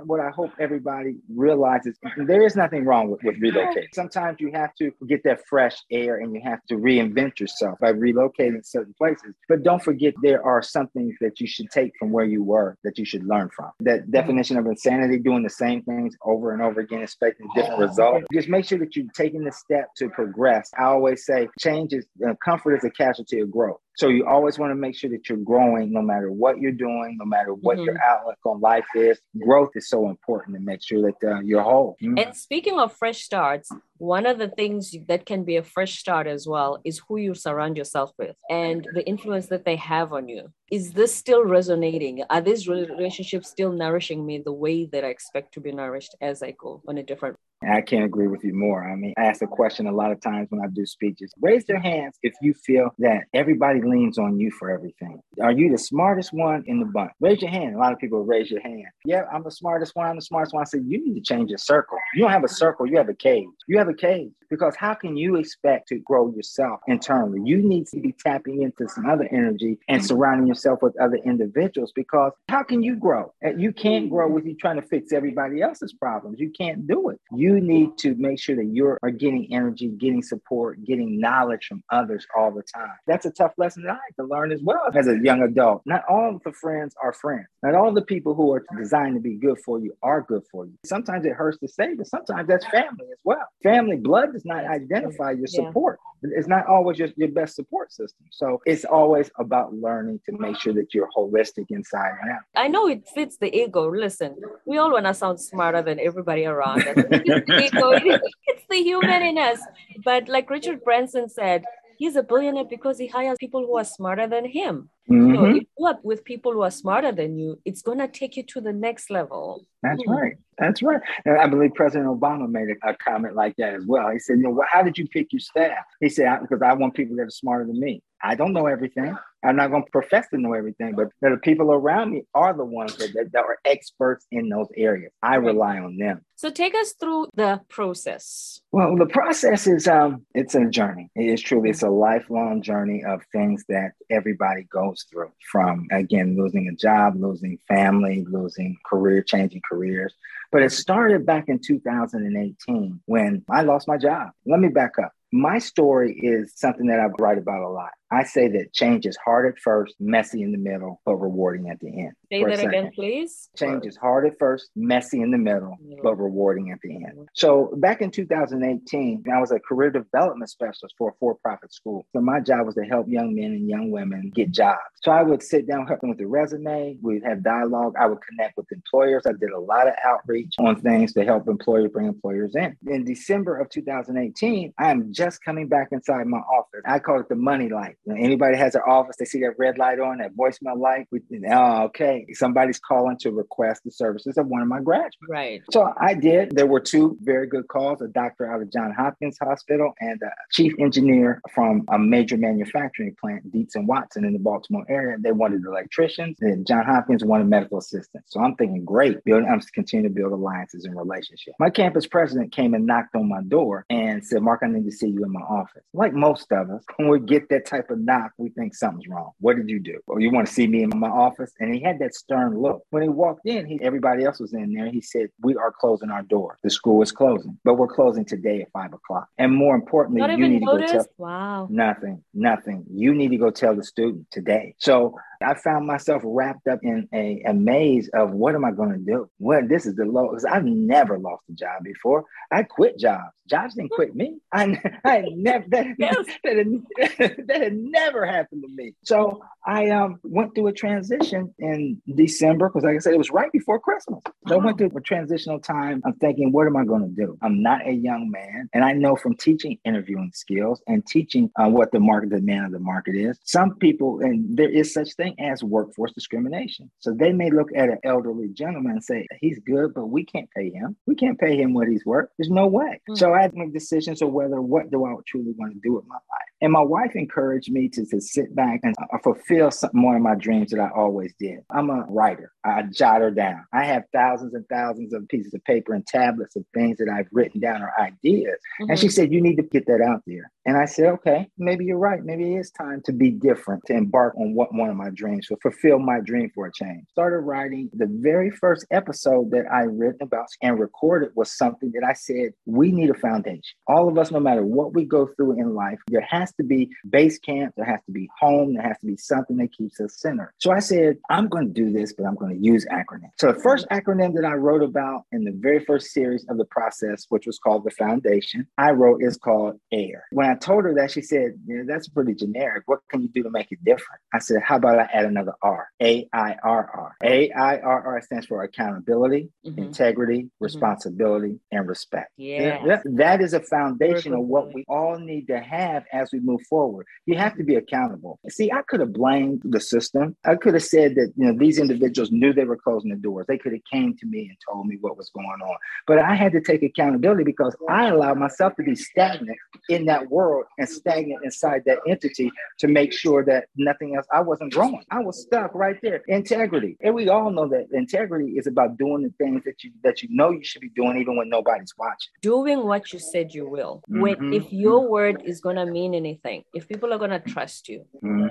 what 0.04 0.20
I 0.20 0.30
hope 0.30 0.50
everybody 0.58 1.16
realizes 1.34 1.98
there 2.16 2.42
is 2.42 2.56
nothing 2.56 2.84
wrong 2.84 3.10
with, 3.10 3.22
with 3.22 3.40
relocating. 3.40 3.88
Sometimes 3.94 4.38
you 4.40 4.50
have 4.52 4.74
to 4.76 4.92
get 5.08 5.22
that 5.24 5.46
fresh 5.46 5.76
air 5.90 6.16
and 6.16 6.34
you 6.34 6.40
have 6.44 6.64
to 6.66 6.74
reinvent 6.74 7.40
yourself 7.40 7.78
by 7.80 7.92
relocating 7.92 8.64
certain 8.64 8.94
places. 8.94 9.34
But 9.48 9.62
don't 9.62 9.82
forget 9.82 10.14
there 10.22 10.44
are 10.44 10.62
some 10.62 10.88
things 10.88 11.14
that 11.20 11.40
you 11.40 11.46
should 11.46 11.70
take 11.70 11.92
from 11.98 12.10
where 12.10 12.24
you 12.24 12.42
were 12.42 12.76
that 12.84 12.98
you 12.98 13.04
should 13.04 13.24
learn 13.24 13.50
from. 13.54 13.70
That 13.80 14.02
mm-hmm. 14.02 14.10
definition 14.10 14.58
of 14.58 14.66
insanity, 14.66 15.18
doing 15.18 15.42
the 15.42 15.50
same 15.50 15.82
things 15.82 16.16
over 16.24 16.52
and 16.52 16.62
over 16.62 16.80
again, 16.80 17.02
expecting 17.02 17.48
different 17.54 17.80
results. 17.80 18.26
Just 18.32 18.48
make 18.48 18.64
sure 18.64 18.78
that 18.78 18.96
you're 18.96 19.06
taking 19.14 19.44
the 19.44 19.52
step 19.52 19.94
to 19.96 20.08
progress. 20.10 20.70
I 20.78 20.84
always 20.84 21.24
say 21.24 21.48
change 21.58 21.92
is 21.92 22.06
uh, 22.26 22.34
comfort 22.44 22.76
is 22.76 22.84
a 22.84 22.90
casualty 22.90 23.40
of 23.40 23.50
growth. 23.50 23.80
So 23.96 24.08
you 24.08 24.26
always 24.26 24.58
want 24.58 24.70
to 24.70 24.74
make 24.74 24.96
sure 24.96 25.10
that 25.10 25.28
you're 25.28 25.38
growing 25.38 25.92
no 25.92 26.00
matter 26.00 26.32
what 26.32 26.58
you're 26.58 26.72
doing, 26.72 27.16
no 27.18 27.26
matter 27.26 27.52
what 27.52 27.76
mm-hmm. 27.76 27.86
your 27.86 28.02
outlook 28.02 28.38
on 28.44 28.60
life 28.60 28.86
is. 28.94 29.20
Growth 29.44 29.71
is 29.76 29.88
so 29.88 30.08
important 30.08 30.56
to 30.56 30.62
make 30.62 30.82
sure 30.82 31.02
that 31.02 31.28
uh, 31.28 31.40
you're 31.40 31.62
whole. 31.62 31.96
Mm-hmm. 32.02 32.18
And 32.18 32.36
speaking 32.36 32.78
of 32.78 32.92
fresh 32.92 33.22
starts, 33.22 33.70
one 33.98 34.26
of 34.26 34.38
the 34.38 34.48
things 34.48 34.94
that 35.08 35.26
can 35.26 35.44
be 35.44 35.56
a 35.56 35.62
fresh 35.62 35.98
start 35.98 36.26
as 36.26 36.46
well 36.46 36.80
is 36.84 37.00
who 37.06 37.16
you 37.18 37.34
surround 37.34 37.76
yourself 37.76 38.12
with 38.18 38.36
and 38.50 38.86
the 38.94 39.06
influence 39.06 39.46
that 39.46 39.64
they 39.64 39.76
have 39.76 40.12
on 40.12 40.28
you. 40.28 40.52
Is 40.70 40.92
this 40.92 41.14
still 41.14 41.44
resonating? 41.44 42.24
Are 42.28 42.40
these 42.40 42.68
relationships 42.68 43.48
still 43.48 43.72
nourishing 43.72 44.24
me 44.26 44.38
the 44.38 44.52
way 44.52 44.86
that 44.86 45.04
I 45.04 45.08
expect 45.08 45.54
to 45.54 45.60
be 45.60 45.72
nourished 45.72 46.14
as 46.20 46.42
I 46.42 46.52
go 46.52 46.82
on 46.88 46.98
a 46.98 47.02
different 47.02 47.36
I 47.68 47.80
can't 47.80 48.04
agree 48.04 48.26
with 48.26 48.44
you 48.44 48.54
more. 48.54 48.84
I 48.84 48.96
mean, 48.96 49.14
I 49.16 49.24
ask 49.24 49.42
a 49.42 49.46
question 49.46 49.86
a 49.86 49.92
lot 49.92 50.12
of 50.12 50.20
times 50.20 50.48
when 50.50 50.60
I 50.60 50.66
do 50.68 50.84
speeches. 50.86 51.32
Raise 51.40 51.64
their 51.64 51.80
hands 51.80 52.18
if 52.22 52.34
you 52.40 52.54
feel 52.54 52.90
that 52.98 53.24
everybody 53.34 53.80
leans 53.80 54.18
on 54.18 54.38
you 54.38 54.50
for 54.50 54.70
everything. 54.70 55.20
Are 55.40 55.52
you 55.52 55.70
the 55.70 55.78
smartest 55.78 56.32
one 56.32 56.64
in 56.66 56.80
the 56.80 56.86
bunch? 56.86 57.12
Raise 57.20 57.40
your 57.40 57.50
hand. 57.50 57.74
A 57.74 57.78
lot 57.78 57.92
of 57.92 57.98
people 57.98 58.24
raise 58.24 58.50
your 58.50 58.60
hand. 58.60 58.86
Yeah, 59.04 59.22
I'm 59.32 59.44
the 59.44 59.50
smartest 59.50 59.94
one. 59.94 60.06
I'm 60.08 60.16
the 60.16 60.22
smartest 60.22 60.54
one. 60.54 60.62
I 60.62 60.64
said, 60.64 60.84
you 60.86 61.04
need 61.04 61.14
to 61.14 61.20
change 61.20 61.50
your 61.50 61.58
circle. 61.58 61.98
You 62.14 62.22
don't 62.22 62.30
have 62.32 62.44
a 62.44 62.48
circle, 62.48 62.86
you 62.86 62.96
have 62.96 63.08
a 63.08 63.14
cage. 63.14 63.48
You 63.68 63.78
have 63.78 63.88
a 63.88 63.94
cage 63.94 64.32
because 64.52 64.76
how 64.76 64.92
can 64.92 65.16
you 65.16 65.36
expect 65.36 65.88
to 65.88 65.96
grow 66.00 66.30
yourself 66.30 66.80
internally? 66.86 67.40
You 67.42 67.66
need 67.66 67.86
to 67.86 67.98
be 67.98 68.12
tapping 68.12 68.60
into 68.60 68.86
some 68.86 69.06
other 69.06 69.26
energy 69.32 69.78
and 69.88 70.04
surrounding 70.04 70.46
yourself 70.46 70.82
with 70.82 70.94
other 71.00 71.16
individuals 71.24 71.90
because 71.96 72.32
how 72.50 72.62
can 72.62 72.82
you 72.82 72.94
grow? 72.94 73.32
You 73.56 73.72
can't 73.72 74.10
grow 74.10 74.28
with 74.28 74.44
you 74.44 74.54
trying 74.54 74.76
to 74.76 74.86
fix 74.86 75.10
everybody 75.10 75.62
else's 75.62 75.94
problems. 75.94 76.38
You 76.38 76.50
can't 76.50 76.86
do 76.86 77.08
it. 77.08 77.18
You 77.34 77.62
need 77.62 77.96
to 78.00 78.14
make 78.16 78.38
sure 78.38 78.54
that 78.56 78.66
you 78.66 78.98
are 79.02 79.10
getting 79.10 79.48
energy, 79.50 79.88
getting 79.88 80.22
support, 80.22 80.84
getting 80.84 81.18
knowledge 81.18 81.64
from 81.66 81.82
others 81.88 82.26
all 82.36 82.50
the 82.50 82.62
time. 82.62 82.92
That's 83.06 83.24
a 83.24 83.30
tough 83.30 83.52
lesson 83.56 83.84
that 83.84 83.92
I 83.92 83.94
had 83.94 84.22
to 84.22 84.28
learn 84.28 84.52
as 84.52 84.60
well 84.62 84.82
as 84.94 85.08
a 85.08 85.18
young 85.18 85.42
adult. 85.42 85.80
Not 85.86 86.02
all 86.10 86.38
the 86.44 86.52
friends 86.52 86.94
are 87.02 87.14
friends. 87.14 87.46
Not 87.62 87.74
all 87.74 87.90
the 87.90 88.02
people 88.02 88.34
who 88.34 88.52
are 88.52 88.62
designed 88.76 89.14
to 89.14 89.20
be 89.20 89.36
good 89.36 89.58
for 89.64 89.80
you 89.80 89.96
are 90.02 90.20
good 90.20 90.42
for 90.52 90.66
you. 90.66 90.74
Sometimes 90.84 91.24
it 91.24 91.32
hurts 91.32 91.56
to 91.60 91.68
say, 91.68 91.94
but 91.94 92.06
sometimes 92.06 92.46
that's 92.48 92.66
family 92.66 93.06
as 93.10 93.18
well. 93.24 93.46
Family 93.62 93.96
blood 93.96 94.34
not 94.44 94.64
identify 94.64 95.32
your 95.32 95.46
support. 95.46 95.98
Yeah. 96.22 96.30
It's 96.36 96.48
not 96.48 96.66
always 96.66 96.98
just 96.98 97.16
your 97.18 97.28
best 97.28 97.56
support 97.56 97.92
system. 97.92 98.26
So 98.30 98.62
it's 98.64 98.84
always 98.84 99.30
about 99.38 99.74
learning 99.74 100.20
to 100.26 100.38
make 100.38 100.58
sure 100.58 100.72
that 100.74 100.94
you're 100.94 101.08
holistic 101.16 101.66
inside 101.70 102.12
and 102.22 102.32
out. 102.32 102.40
I 102.54 102.68
know 102.68 102.86
it 102.88 103.08
fits 103.08 103.38
the 103.38 103.54
ego. 103.54 103.90
Listen, 103.90 104.36
we 104.64 104.78
all 104.78 104.92
want 104.92 105.06
to 105.06 105.14
sound 105.14 105.40
smarter 105.40 105.82
than 105.82 105.98
everybody 105.98 106.44
around 106.44 106.82
us. 106.82 106.94
it's, 106.96 107.46
the 107.46 107.64
ego. 107.64 108.20
it's 108.46 108.64
the 108.70 108.82
human 108.82 109.22
in 109.22 109.38
us. 109.38 109.60
But 110.04 110.28
like 110.28 110.48
Richard 110.48 110.84
Branson 110.84 111.28
said, 111.28 111.64
he's 111.98 112.16
a 112.16 112.22
billionaire 112.22 112.64
because 112.64 112.98
he 112.98 113.06
hires 113.06 113.36
people 113.40 113.66
who 113.66 113.76
are 113.76 113.84
smarter 113.84 114.26
than 114.26 114.44
him. 114.44 114.88
Mm-hmm. 115.10 115.34
So 115.34 115.44
if 115.44 115.66
you 115.78 115.86
up 115.86 116.04
with 116.04 116.24
people 116.24 116.52
who 116.52 116.62
are 116.62 116.70
smarter 116.70 117.12
than 117.12 117.38
you, 117.38 117.60
it's 117.64 117.82
gonna 117.82 118.08
take 118.08 118.36
you 118.36 118.44
to 118.44 118.60
the 118.60 118.72
next 118.72 119.10
level. 119.10 119.66
That's 119.82 120.00
mm-hmm. 120.00 120.12
right. 120.12 120.34
That's 120.58 120.82
right. 120.82 121.00
And 121.24 121.38
I 121.38 121.46
believe 121.48 121.74
President 121.74 122.08
Obama 122.08 122.48
made 122.48 122.68
a, 122.84 122.94
comment 122.94 123.34
like 123.34 123.56
that 123.56 123.74
as 123.74 123.84
well. 123.86 124.10
He 124.10 124.18
said, 124.18 124.38
"You 124.38 124.44
know, 124.44 124.62
how 124.70 124.82
did 124.82 124.96
you 124.96 125.08
pick 125.08 125.32
your 125.32 125.40
staff?" 125.40 125.84
He 126.00 126.08
said, 126.08 126.40
"Because 126.40 126.62
I 126.62 126.72
want 126.74 126.94
people 126.94 127.16
that 127.16 127.22
are 127.22 127.30
smarter 127.30 127.66
than 127.66 127.80
me. 127.80 128.02
I 128.22 128.36
don't 128.36 128.52
know 128.52 128.66
everything. 128.66 129.16
I'm 129.44 129.56
not 129.56 129.70
going 129.70 129.84
to 129.84 129.90
profess 129.90 130.28
to 130.28 130.38
know 130.38 130.52
everything, 130.52 130.94
but 130.94 131.08
the 131.20 131.36
people 131.36 131.72
around 131.72 132.12
me 132.12 132.22
are 132.32 132.54
the 132.54 132.64
ones 132.64 132.94
that, 132.96 133.12
that, 133.14 133.32
that 133.32 133.44
are 133.44 133.58
experts 133.64 134.24
in 134.30 134.48
those 134.48 134.68
areas. 134.76 135.12
I 135.20 135.36
rely 135.36 135.78
on 135.78 135.96
them. 135.96 136.24
So 136.36 136.50
take 136.50 136.74
us 136.74 136.92
through 136.92 137.26
the 137.34 137.60
process. 137.68 138.60
Well, 138.70 138.96
the 138.96 139.06
process 139.06 139.66
is 139.66 139.88
um, 139.88 140.24
it's 140.34 140.54
a 140.54 140.66
journey. 140.66 141.10
It 141.16 141.24
is 141.24 141.42
truly 141.42 141.70
it's 141.70 141.82
a 141.82 141.88
lifelong 141.88 142.62
journey 142.62 143.02
of 143.04 143.22
things 143.32 143.64
that 143.68 143.92
everybody 144.10 144.64
goes 144.64 144.91
through. 145.10 145.32
From 145.50 145.86
again, 145.90 146.36
losing 146.36 146.68
a 146.68 146.72
job, 146.72 147.14
losing 147.16 147.58
family, 147.68 148.24
losing 148.28 148.76
career, 148.84 149.22
changing 149.22 149.62
careers. 149.68 150.14
But 150.50 150.62
it 150.62 150.70
started 150.70 151.24
back 151.24 151.48
in 151.48 151.58
2018 151.58 153.00
when 153.06 153.44
I 153.50 153.62
lost 153.62 153.88
my 153.88 153.96
job. 153.96 154.30
Let 154.44 154.60
me 154.60 154.68
back 154.68 154.98
up. 154.98 155.12
My 155.32 155.58
story 155.58 156.12
is 156.12 156.52
something 156.54 156.88
that 156.88 157.00
I 157.00 157.06
write 157.18 157.38
about 157.38 157.62
a 157.62 157.68
lot. 157.68 157.92
I 158.12 158.24
say 158.24 158.48
that 158.48 158.72
change 158.72 159.06
is 159.06 159.16
hard 159.24 159.52
at 159.52 159.58
first, 159.58 159.94
messy 159.98 160.42
in 160.42 160.52
the 160.52 160.58
middle, 160.58 161.00
but 161.06 161.16
rewarding 161.16 161.70
at 161.70 161.80
the 161.80 161.88
end. 161.88 162.12
Say 162.30 162.44
that 162.44 162.60
again, 162.60 162.90
please. 162.94 163.48
Change 163.56 163.86
is 163.86 163.96
hard 163.96 164.26
at 164.26 164.38
first, 164.38 164.70
messy 164.76 165.20
in 165.22 165.30
the 165.30 165.38
middle, 165.38 165.76
but 166.02 166.16
rewarding 166.16 166.70
at 166.70 166.80
the 166.82 166.94
end. 166.94 167.28
So 167.34 167.72
back 167.76 168.02
in 168.02 168.10
2018, 168.10 169.24
I 169.32 169.40
was 169.40 169.50
a 169.50 169.58
career 169.58 169.90
development 169.90 170.50
specialist 170.50 170.94
for 170.98 171.10
a 171.10 171.12
for-profit 171.18 171.72
school. 171.72 172.06
So 172.12 172.20
my 172.20 172.40
job 172.40 172.66
was 172.66 172.74
to 172.74 172.84
help 172.84 173.06
young 173.08 173.34
men 173.34 173.52
and 173.52 173.68
young 173.68 173.90
women 173.90 174.30
get 174.34 174.50
jobs. 174.50 174.80
So 175.02 175.10
I 175.10 175.22
would 175.22 175.42
sit 175.42 175.66
down, 175.66 175.86
help 175.86 176.00
them 176.00 176.10
with 176.10 176.18
the 176.18 176.26
resume. 176.26 176.98
We'd 177.02 177.24
have 177.24 177.42
dialogue. 177.42 177.94
I 177.98 178.06
would 178.06 178.20
connect 178.28 178.56
with 178.56 178.70
employers. 178.72 179.24
I 179.26 179.32
did 179.32 179.50
a 179.50 179.60
lot 179.60 179.88
of 179.88 179.94
outreach 180.04 180.54
on 180.58 180.80
things 180.80 181.12
to 181.14 181.24
help 181.24 181.48
employers 181.48 181.90
bring 181.92 182.06
employers 182.06 182.54
in. 182.54 182.76
In 182.86 183.04
December 183.04 183.58
of 183.58 183.70
2018, 183.70 184.74
I 184.78 184.90
am 184.90 185.12
just 185.12 185.42
coming 185.42 185.68
back 185.68 185.88
inside 185.92 186.26
my 186.26 186.38
office. 186.38 186.82
I 186.86 186.98
call 186.98 187.20
it 187.20 187.28
the 187.28 187.36
money 187.36 187.68
light 187.68 187.96
Anybody 188.10 188.56
has 188.56 188.72
their 188.72 188.88
office, 188.88 189.16
they 189.18 189.24
see 189.24 189.40
that 189.40 189.58
red 189.58 189.78
light 189.78 190.00
on, 190.00 190.18
that 190.18 190.34
voicemail 190.36 190.78
light. 190.78 191.06
We, 191.10 191.20
oh, 191.50 191.84
okay, 191.84 192.26
somebody's 192.32 192.78
calling 192.78 193.16
to 193.18 193.30
request 193.30 193.82
the 193.84 193.90
services 193.90 194.36
of 194.38 194.46
one 194.46 194.62
of 194.62 194.68
my 194.68 194.80
graduates. 194.80 195.16
Right. 195.28 195.62
So 195.70 195.92
I 196.00 196.14
did. 196.14 196.52
There 196.56 196.66
were 196.66 196.80
two 196.80 197.16
very 197.22 197.46
good 197.46 197.68
calls: 197.68 198.00
a 198.02 198.08
doctor 198.08 198.50
out 198.50 198.60
of 198.60 198.72
John 198.72 198.92
Hopkins 198.92 199.38
Hospital 199.40 199.92
and 200.00 200.20
a 200.22 200.30
chief 200.50 200.72
engineer 200.80 201.40
from 201.54 201.82
a 201.92 201.98
major 201.98 202.36
manufacturing 202.36 203.14
plant, 203.20 203.50
Dietz 203.52 203.76
and 203.76 203.86
Watson, 203.86 204.24
in 204.24 204.32
the 204.32 204.38
Baltimore 204.38 204.84
area. 204.88 205.16
They 205.20 205.32
wanted 205.32 205.64
electricians, 205.64 206.38
and 206.40 206.66
John 206.66 206.84
Hopkins 206.84 207.24
wanted 207.24 207.46
medical 207.48 207.78
assistants. 207.78 208.32
So 208.32 208.40
I'm 208.40 208.56
thinking, 208.56 208.84
great, 208.84 209.24
building. 209.24 209.48
I'm 209.48 209.60
just 209.60 209.72
continuing 209.72 210.12
to 210.12 210.20
build 210.20 210.32
alliances 210.32 210.84
and 210.84 210.96
relationships. 210.96 211.56
My 211.58 211.70
campus 211.70 212.06
president 212.06 212.52
came 212.52 212.74
and 212.74 212.86
knocked 212.86 213.14
on 213.14 213.28
my 213.28 213.42
door 213.42 213.84
and 213.90 214.24
said, 214.24 214.42
"Mark, 214.42 214.60
I 214.64 214.68
need 214.68 214.84
to 214.84 214.92
see 214.92 215.08
you 215.08 215.24
in 215.24 215.32
my 215.32 215.40
office." 215.42 215.82
Like 215.92 216.14
most 216.14 216.50
of 216.52 216.70
us, 216.70 216.82
when 216.96 217.08
we 217.08 217.20
get 217.20 217.48
that 217.50 217.66
type 217.66 217.90
of 217.90 217.91
knock, 217.96 218.32
we 218.38 218.50
think 218.50 218.74
something's 218.74 219.08
wrong. 219.08 219.32
What 219.38 219.56
did 219.56 219.68
you 219.68 219.80
do? 219.80 219.98
Well, 220.06 220.20
you 220.20 220.30
want 220.30 220.46
to 220.46 220.52
see 220.52 220.66
me 220.66 220.82
in 220.82 220.90
my 220.94 221.08
office? 221.08 221.52
And 221.60 221.74
he 221.74 221.80
had 221.80 221.98
that 222.00 222.14
stern 222.14 222.60
look. 222.60 222.82
When 222.90 223.02
he 223.02 223.08
walked 223.08 223.46
in, 223.46 223.66
he, 223.66 223.80
everybody 223.82 224.24
else 224.24 224.40
was 224.40 224.52
in 224.52 224.72
there. 224.72 224.90
He 224.90 225.00
said, 225.00 225.28
We 225.42 225.56
are 225.56 225.72
closing 225.72 226.10
our 226.10 226.22
door. 226.22 226.58
The 226.62 226.70
school 226.70 227.02
is 227.02 227.12
closing, 227.12 227.58
but 227.64 227.74
we're 227.74 227.88
closing 227.88 228.24
today 228.24 228.62
at 228.62 228.72
five 228.72 228.92
o'clock. 228.92 229.28
And 229.38 229.52
more 229.52 229.74
importantly, 229.74 230.20
Not 230.20 230.38
you 230.38 230.48
need 230.48 230.62
noticed? 230.62 230.92
to 230.92 230.98
go 230.98 231.04
tell 231.04 231.12
wow. 231.18 231.68
nothing, 231.70 232.22
nothing. 232.34 232.84
You 232.90 233.14
need 233.14 233.30
to 233.30 233.36
go 233.38 233.50
tell 233.50 233.74
the 233.74 233.84
student 233.84 234.26
today. 234.30 234.74
So 234.78 235.16
I 235.42 235.54
found 235.54 235.86
myself 235.86 236.22
wrapped 236.24 236.68
up 236.68 236.80
in 236.82 237.08
a, 237.12 237.42
a 237.46 237.54
maze 237.54 238.08
of 238.14 238.32
what 238.32 238.54
am 238.54 238.64
I 238.64 238.70
going 238.70 238.90
to 238.90 238.98
do? 238.98 239.28
What 239.38 239.68
this 239.68 239.86
is 239.86 239.96
the 239.96 240.04
low 240.04 240.30
because 240.30 240.44
I've 240.44 240.64
never 240.64 241.18
lost 241.18 241.42
a 241.50 241.54
job 241.54 241.82
before. 241.82 242.24
I 242.50 242.62
quit 242.62 242.98
jobs. 242.98 243.32
Jobs 243.48 243.74
didn't 243.74 243.90
quit 243.90 244.14
me. 244.14 244.38
I, 244.52 244.80
I 245.04 245.24
never 245.34 245.64
that, 245.68 245.86
Yes. 245.98 246.26
that, 246.44 246.56
had, 246.56 247.46
that 247.48 247.62
had 247.62 247.76
never 247.76 248.24
happened 248.24 248.62
to 248.62 248.68
me. 248.68 248.94
So 249.04 249.42
I 249.66 249.90
um, 249.90 250.20
went 250.22 250.54
through 250.54 250.68
a 250.68 250.72
transition 250.72 251.54
in 251.58 252.00
December 252.14 252.68
because, 252.68 252.84
like 252.84 252.96
I 252.96 252.98
said, 252.98 253.14
it 253.14 253.18
was 253.18 253.30
right 253.30 253.52
before 253.52 253.78
Christmas. 253.78 254.22
So 254.48 254.54
I 254.54 254.64
went 254.64 254.78
through 254.78 254.90
a 254.96 255.00
transitional 255.00 255.60
time. 255.60 256.02
I'm 256.04 256.14
thinking, 256.14 256.52
what 256.52 256.66
am 256.66 256.76
I 256.76 256.84
going 256.84 257.02
to 257.02 257.08
do? 257.08 257.38
I'm 257.42 257.62
not 257.62 257.86
a 257.86 257.92
young 257.92 258.30
man, 258.30 258.68
and 258.72 258.84
I 258.84 258.92
know 258.92 259.16
from 259.16 259.36
teaching 259.36 259.78
interviewing 259.84 260.30
skills 260.34 260.82
and 260.86 261.06
teaching 261.06 261.50
uh, 261.58 261.68
what 261.68 261.92
the 261.92 262.00
market 262.00 262.30
demand 262.30 262.66
of 262.66 262.72
the 262.72 262.78
market 262.78 263.14
is. 263.14 263.38
Some 263.44 263.76
people, 263.76 264.20
and 264.20 264.56
there 264.56 264.70
is 264.70 264.92
such 264.92 265.14
thing 265.14 265.31
as 265.38 265.62
workforce 265.62 266.12
discrimination. 266.12 266.90
So 267.00 267.12
they 267.12 267.32
may 267.32 267.50
look 267.50 267.68
at 267.76 267.88
an 267.88 267.98
elderly 268.04 268.48
gentleman 268.48 268.92
and 268.92 269.04
say, 269.04 269.26
he's 269.40 269.58
good, 269.60 269.94
but 269.94 270.06
we 270.06 270.24
can't 270.24 270.48
pay 270.56 270.70
him. 270.70 270.96
We 271.06 271.14
can't 271.14 271.38
pay 271.38 271.56
him 271.56 271.74
what 271.74 271.88
he's 271.88 272.04
worth. 272.04 272.28
There's 272.38 272.50
no 272.50 272.66
way. 272.66 273.00
Mm. 273.08 273.18
So 273.18 273.32
I 273.32 273.42
had 273.42 273.52
to 273.52 273.58
make 273.58 273.72
decisions 273.72 274.22
of 274.22 274.30
whether 274.30 274.60
what 274.60 274.90
do 274.90 275.04
I 275.04 275.14
truly 275.26 275.52
want 275.56 275.74
to 275.74 275.80
do 275.82 275.94
with 275.94 276.06
my 276.06 276.16
life. 276.16 276.51
And 276.62 276.72
my 276.72 276.80
wife 276.80 277.16
encouraged 277.16 277.72
me 277.72 277.88
to, 277.88 278.06
to 278.06 278.20
sit 278.20 278.54
back 278.54 278.78
and 278.84 278.94
uh, 279.12 279.18
fulfill 279.18 279.72
some, 279.72 279.90
one 279.94 280.14
of 280.14 280.22
my 280.22 280.36
dreams 280.36 280.70
that 280.70 280.78
I 280.78 280.90
always 280.94 281.34
did. 281.36 281.58
I'm 281.70 281.90
a 281.90 282.04
writer. 282.08 282.52
I 282.64 282.82
jot 282.82 283.20
her 283.20 283.32
down. 283.32 283.64
I 283.72 283.84
have 283.84 284.04
thousands 284.12 284.54
and 284.54 284.64
thousands 284.68 285.12
of 285.12 285.26
pieces 285.26 285.52
of 285.54 285.64
paper 285.64 285.92
and 285.92 286.06
tablets 286.06 286.54
of 286.54 286.64
things 286.72 286.98
that 286.98 287.08
I've 287.08 287.26
written 287.32 287.60
down 287.60 287.82
or 287.82 287.90
ideas. 288.00 288.58
And 288.78 288.96
she 288.96 289.08
said, 289.08 289.32
You 289.32 289.42
need 289.42 289.56
to 289.56 289.64
get 289.64 289.86
that 289.86 290.00
out 290.00 290.22
there. 290.24 290.52
And 290.64 290.76
I 290.76 290.84
said, 290.84 291.06
Okay, 291.06 291.48
maybe 291.58 291.84
you're 291.84 291.98
right. 291.98 292.24
Maybe 292.24 292.54
it 292.54 292.60
is 292.60 292.70
time 292.70 293.02
to 293.06 293.12
be 293.12 293.32
different, 293.32 293.82
to 293.86 293.94
embark 293.94 294.36
on 294.36 294.54
what 294.54 294.72
one 294.72 294.88
of 294.88 294.96
my 294.96 295.10
dreams, 295.10 295.48
to 295.48 295.56
fulfill 295.60 295.98
my 295.98 296.20
dream 296.20 296.52
for 296.54 296.68
a 296.68 296.72
change. 296.72 297.06
Started 297.10 297.38
writing 297.38 297.90
the 297.92 298.06
very 298.08 298.52
first 298.52 298.86
episode 298.92 299.50
that 299.50 299.64
I 299.72 299.80
written 299.80 300.22
about 300.22 300.46
and 300.62 300.78
recorded 300.78 301.30
was 301.34 301.50
something 301.50 301.90
that 301.94 302.06
I 302.08 302.12
said, 302.12 302.52
We 302.66 302.92
need 302.92 303.10
a 303.10 303.14
foundation. 303.14 303.62
All 303.88 304.08
of 304.08 304.16
us, 304.16 304.30
no 304.30 304.38
matter 304.38 304.64
what 304.64 304.94
we 304.94 305.04
go 305.04 305.28
through 305.36 305.58
in 305.58 305.74
life, 305.74 305.98
there 306.06 306.26
has 306.30 306.51
to 306.54 306.62
be 306.64 306.90
base 307.08 307.38
camp, 307.38 307.74
there 307.76 307.84
has 307.86 308.00
to 308.06 308.12
be 308.12 308.28
home, 308.38 308.74
there 308.74 308.82
has 308.82 308.98
to 309.00 309.06
be 309.06 309.16
something 309.16 309.56
that 309.58 309.72
keeps 309.72 310.00
us 310.00 310.16
centered. 310.18 310.52
So 310.58 310.70
I 310.72 310.78
said, 310.80 311.18
I'm 311.30 311.48
going 311.48 311.66
to 311.68 311.72
do 311.72 311.92
this, 311.92 312.12
but 312.12 312.24
I'm 312.24 312.34
going 312.34 312.54
to 312.56 312.60
use 312.64 312.86
acronyms. 312.86 313.30
So 313.38 313.52
the 313.52 313.60
first 313.60 313.86
acronym 313.90 314.34
that 314.34 314.44
I 314.44 314.54
wrote 314.54 314.82
about 314.82 315.22
in 315.32 315.44
the 315.44 315.52
very 315.52 315.84
first 315.84 316.12
series 316.12 316.44
of 316.48 316.56
the 316.58 316.64
process, 316.64 317.26
which 317.28 317.46
was 317.46 317.58
called 317.58 317.84
the 317.84 317.90
foundation, 317.90 318.66
I 318.78 318.90
wrote 318.92 319.22
is 319.22 319.36
called 319.36 319.78
AIR. 319.92 320.24
When 320.32 320.48
I 320.48 320.54
told 320.54 320.84
her 320.84 320.94
that, 320.94 321.10
she 321.10 321.22
said, 321.22 321.52
yeah, 321.66 321.82
that's 321.86 322.08
pretty 322.08 322.34
generic. 322.34 322.84
What 322.86 323.00
can 323.10 323.22
you 323.22 323.28
do 323.28 323.42
to 323.42 323.50
make 323.50 323.70
it 323.72 323.82
different? 323.84 324.20
I 324.34 324.38
said, 324.38 324.62
how 324.64 324.76
about 324.76 324.98
I 324.98 325.08
add 325.12 325.24
another 325.26 325.54
R? 325.62 325.88
A 326.02 326.28
I 326.32 326.56
R 326.62 326.90
R. 326.94 327.16
A 327.24 327.50
I 327.52 327.78
R 327.80 328.02
R 328.06 328.20
stands 328.22 328.46
for 328.46 328.62
accountability, 328.62 329.50
Mhm. 329.66 329.78
integrity, 329.78 330.50
responsibility, 330.60 331.58
and 331.70 331.88
respect. 331.88 332.30
Yeah. 332.36 332.84
That- 332.86 333.02
that 333.16 333.40
is 333.40 333.54
a 333.54 333.60
foundation 333.60 334.32
of 334.34 334.40
what 334.40 334.72
we 334.74 334.84
all 334.88 335.18
need 335.18 335.46
to 335.48 335.60
have 335.60 336.04
as 336.12 336.30
we 336.32 336.40
move 336.42 336.62
forward. 336.68 337.06
You 337.26 337.36
have 337.36 337.56
to 337.56 337.64
be 337.64 337.76
accountable. 337.76 338.38
See, 338.48 338.70
I 338.72 338.82
could 338.82 339.00
have 339.00 339.12
blamed 339.12 339.62
the 339.64 339.80
system. 339.80 340.36
I 340.44 340.56
could 340.56 340.74
have 340.74 340.84
said 340.84 341.14
that 341.14 341.32
you 341.36 341.46
know 341.46 341.58
these 341.58 341.78
individuals 341.78 342.30
knew 342.30 342.52
they 342.52 342.64
were 342.64 342.76
closing 342.76 343.10
the 343.10 343.16
doors. 343.16 343.46
They 343.48 343.58
could 343.58 343.72
have 343.72 343.82
came 343.90 344.16
to 344.18 344.26
me 344.26 344.48
and 344.48 344.56
told 344.68 344.86
me 344.86 344.98
what 345.00 345.16
was 345.16 345.30
going 345.30 345.46
on. 345.46 345.76
But 346.06 346.18
I 346.18 346.34
had 346.34 346.52
to 346.52 346.60
take 346.60 346.82
accountability 346.82 347.44
because 347.44 347.74
I 347.88 348.08
allowed 348.08 348.38
myself 348.38 348.74
to 348.76 348.82
be 348.82 348.94
stagnant 348.94 349.58
in 349.88 350.04
that 350.06 350.28
world 350.30 350.64
and 350.78 350.88
stagnant 350.88 351.44
inside 351.44 351.82
that 351.86 351.98
entity 352.06 352.50
to 352.78 352.88
make 352.88 353.12
sure 353.12 353.44
that 353.44 353.66
nothing 353.76 354.16
else. 354.16 354.26
I 354.32 354.40
wasn't 354.40 354.72
growing. 354.72 355.02
I 355.10 355.20
was 355.20 355.42
stuck 355.42 355.74
right 355.74 355.96
there. 356.02 356.22
Integrity, 356.28 356.96
and 357.02 357.14
we 357.14 357.28
all 357.28 357.50
know 357.50 357.68
that 357.68 357.86
integrity 357.92 358.52
is 358.52 358.66
about 358.66 358.96
doing 358.96 359.22
the 359.22 359.30
things 359.44 359.62
that 359.64 359.82
you 359.84 359.90
that 360.02 360.22
you 360.22 360.28
know 360.30 360.50
you 360.50 360.64
should 360.64 360.82
be 360.82 360.90
doing 360.90 361.18
even 361.18 361.36
when 361.36 361.48
nobody's 361.48 361.94
watching. 361.98 362.30
Doing 362.40 362.86
what 362.86 363.12
you 363.12 363.18
said 363.18 363.52
you 363.52 363.68
will. 363.68 364.02
When 364.08 364.36
Mhm. 364.36 364.54
if 364.54 364.72
your 364.72 365.08
word 365.08 365.42
is 365.44 365.60
gonna 365.60 365.86
mean 365.86 366.14
anything, 366.22 366.64
if 366.78 366.82
people 366.88 367.12
are 367.12 367.18
gonna 367.24 367.40
trust 367.54 367.88
you, 367.88 367.98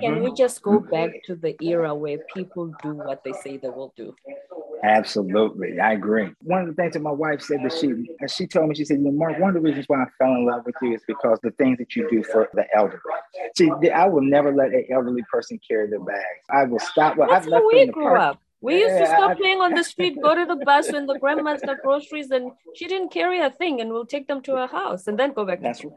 can 0.02 0.12
Mhm. 0.14 0.22
we 0.24 0.28
just 0.44 0.56
go 0.62 0.74
back 0.96 1.10
to 1.26 1.32
the 1.44 1.52
era 1.72 1.92
where 2.02 2.18
people 2.38 2.66
do 2.82 2.92
what 3.06 3.18
they 3.24 3.32
say 3.42 3.52
they 3.56 3.68
will 3.78 3.92
do? 3.96 4.08
Absolutely, 4.84 5.78
I 5.78 5.92
agree. 5.92 6.28
One 6.42 6.62
of 6.62 6.66
the 6.66 6.74
things 6.74 6.94
that 6.94 7.02
my 7.10 7.16
wife 7.24 7.40
said 7.40 7.60
that 7.64 7.72
she 7.80 7.88
she 8.36 8.46
told 8.48 8.68
me, 8.68 8.74
she 8.74 8.84
said, 8.84 8.98
know, 9.00 9.12
Mark, 9.12 9.38
one 9.38 9.50
of 9.50 9.54
the 9.54 9.60
reasons 9.68 9.86
why 9.88 10.02
I 10.02 10.06
fell 10.18 10.34
in 10.34 10.44
love 10.44 10.62
with 10.66 10.74
you 10.82 10.94
is 10.94 11.02
because 11.06 11.38
the 11.42 11.52
things 11.52 11.78
that 11.78 11.94
you 11.94 12.02
do 12.10 12.22
for 12.24 12.48
the 12.52 12.64
elderly. 12.74 13.00
See, 13.56 13.70
I 13.90 14.06
will 14.08 14.26
never 14.36 14.50
let 14.52 14.70
an 14.72 14.84
elderly 14.92 15.22
person 15.30 15.60
carry 15.68 15.88
their 15.88 16.04
bags. 16.14 16.42
I 16.50 16.64
will 16.64 16.80
stop. 16.80 17.16
Well, 17.16 17.28
That's 17.28 17.46
I've 17.46 17.52
left 17.52 17.66
we 17.72 17.86
the 17.86 17.92
grew 17.92 18.04
park. 18.08 18.20
up. 18.20 18.40
We 18.62 18.78
used 18.78 18.96
to 18.96 19.06
stop 19.06 19.36
playing 19.38 19.60
on 19.60 19.74
the 19.74 19.82
street, 19.82 20.14
go 20.22 20.34
to 20.34 20.46
the 20.46 20.56
bus 20.64 20.92
when 20.92 21.06
the 21.06 21.18
grandma's 21.18 21.62
got 21.62 21.82
groceries, 21.82 22.30
and 22.30 22.52
she 22.76 22.86
didn't 22.86 23.10
carry 23.12 23.40
a 23.40 23.50
thing, 23.50 23.80
and 23.80 23.90
we'll 23.90 24.06
take 24.06 24.28
them 24.28 24.40
to 24.42 24.52
her 24.52 24.66
house 24.68 25.08
and 25.08 25.18
then 25.18 25.32
go 25.32 25.44
back. 25.44 25.60
That's 25.60 25.84
right. 25.84 25.92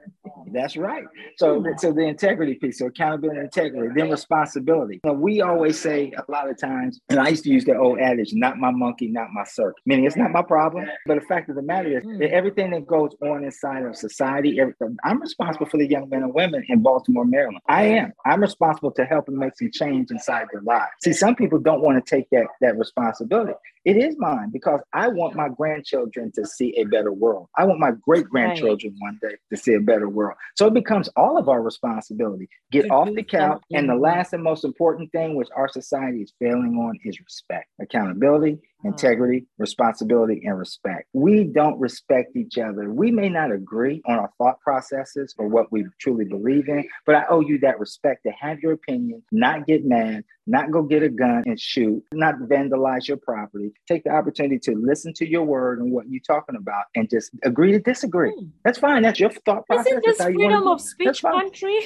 that's 0.51 0.75
right. 0.75 1.03
So, 1.37 1.63
so 1.77 1.91
the 1.91 2.01
integrity 2.01 2.55
piece, 2.55 2.79
so 2.79 2.87
accountability 2.87 3.39
integrity, 3.41 3.93
then 3.95 4.09
responsibility. 4.09 4.99
You 5.03 5.11
know, 5.11 5.17
we 5.17 5.41
always 5.41 5.79
say 5.79 6.11
a 6.17 6.31
lot 6.31 6.49
of 6.49 6.57
times, 6.59 6.99
and 7.09 7.19
I 7.19 7.27
used 7.29 7.43
to 7.43 7.49
use 7.49 7.65
the 7.65 7.77
old 7.77 7.99
adage, 7.99 8.33
not 8.33 8.57
my 8.57 8.71
monkey, 8.71 9.07
not 9.09 9.27
my 9.31 9.43
circus. 9.43 9.81
Meaning 9.85 10.05
it's 10.05 10.15
not 10.15 10.31
my 10.31 10.41
problem. 10.41 10.87
But 11.05 11.15
the 11.19 11.25
fact 11.27 11.49
of 11.49 11.55
the 11.55 11.61
matter 11.61 11.97
is 11.99 12.03
Mm. 12.05 12.19
that 12.19 12.31
everything 12.31 12.71
that 12.71 12.85
goes 12.87 13.11
on 13.21 13.43
inside 13.43 13.83
of 13.83 13.95
society, 13.95 14.59
everything, 14.59 14.97
I'm 15.03 15.21
responsible 15.21 15.65
for 15.67 15.77
the 15.77 15.87
young 15.87 16.09
men 16.09 16.23
and 16.23 16.33
women 16.33 16.63
in 16.67 16.81
Baltimore, 16.81 17.25
Maryland. 17.25 17.59
I 17.67 17.83
am. 17.83 18.13
I'm 18.25 18.41
responsible 18.41 18.91
to 18.91 19.05
help 19.05 19.25
them 19.27 19.37
make 19.37 19.55
some 19.57 19.71
change 19.71 20.11
inside 20.11 20.47
their 20.51 20.61
lives. 20.61 20.91
See, 21.03 21.13
some 21.13 21.35
people 21.35 21.59
don't 21.59 21.81
want 21.81 22.03
to 22.03 22.15
take 22.15 22.29
that 22.31 22.47
that 22.61 22.77
responsibility. 22.77 23.53
It 23.85 23.97
is 23.97 24.15
mine 24.17 24.49
because 24.51 24.79
I 24.93 25.07
want 25.09 25.35
my 25.35 25.47
grandchildren 25.49 26.31
to 26.35 26.45
see 26.45 26.75
a 26.77 26.85
better 26.85 27.11
world. 27.11 27.49
I 27.55 27.65
want 27.65 27.79
my 27.79 27.91
great 27.91 28.25
grandchildren 28.27 28.95
one 28.99 29.19
day 29.21 29.35
to 29.51 29.57
see 29.57 29.75
a 29.75 29.79
better 29.79 30.09
world. 30.09 30.37
So 30.55 30.65
it 30.65 30.73
becomes 30.73 31.07
all 31.15 31.37
of 31.37 31.49
our 31.49 31.61
responsibility. 31.61 32.49
Get 32.71 32.83
To 32.83 32.89
off 32.89 33.09
the 33.13 33.23
couch. 33.23 33.61
And 33.71 33.87
the 33.87 33.95
last 33.95 34.33
and 34.33 34.41
most 34.43 34.65
important 34.65 35.11
thing, 35.11 35.35
which 35.35 35.49
our 35.55 35.67
society 35.67 36.23
is 36.23 36.33
failing 36.39 36.75
on, 36.77 36.97
is 37.03 37.19
respect, 37.19 37.67
accountability, 37.79 38.57
integrity, 38.85 39.45
responsibility, 39.57 40.41
and 40.45 40.57
respect. 40.57 41.07
We 41.13 41.43
don't 41.43 41.79
respect 41.79 42.35
each 42.35 42.57
other. 42.57 42.91
We 42.93 43.11
may 43.11 43.29
not 43.29 43.51
agree 43.51 44.01
on 44.05 44.19
our 44.19 44.31
thought 44.37 44.59
processes 44.61 45.33
or 45.37 45.47
what 45.47 45.71
we 45.71 45.85
truly 45.99 46.25
believe 46.25 46.69
in, 46.69 46.87
but 47.05 47.15
I 47.15 47.25
owe 47.29 47.41
you 47.41 47.59
that 47.59 47.79
respect 47.79 48.23
to 48.23 48.31
have 48.39 48.59
your 48.59 48.73
opinion, 48.73 49.23
not 49.31 49.65
get 49.67 49.85
mad, 49.85 50.23
not 50.47 50.71
go 50.71 50.83
get 50.83 51.01
a 51.01 51.09
gun 51.09 51.43
and 51.45 51.59
shoot, 51.59 52.03
not 52.13 52.35
vandalize 52.35 53.07
your 53.07 53.17
property. 53.17 53.71
Take 53.87 54.03
the 54.03 54.11
opportunity 54.11 54.59
to 54.59 54.75
listen 54.75 55.13
to 55.15 55.29
your 55.29 55.43
word 55.43 55.79
and 55.79 55.91
what 55.91 56.05
you're 56.07 56.21
talking 56.25 56.55
about 56.55 56.85
and 56.95 57.09
just 57.09 57.31
agree 57.43 57.71
to 57.71 57.79
disagree. 57.79 58.31
Hmm. 58.31 58.49
That's 58.63 58.77
fine. 58.77 59.01
That's 59.03 59.19
your 59.19 59.31
thought 59.31 59.65
process. 59.65 59.87
Isn't 59.87 60.05
this 60.05 60.17
That's 60.17 60.29
how 60.29 60.29
you 60.29 60.39
wanna 60.39 60.57
freedom 60.57 60.67
of 60.67 60.81
speech 60.81 61.21
country? 61.21 61.79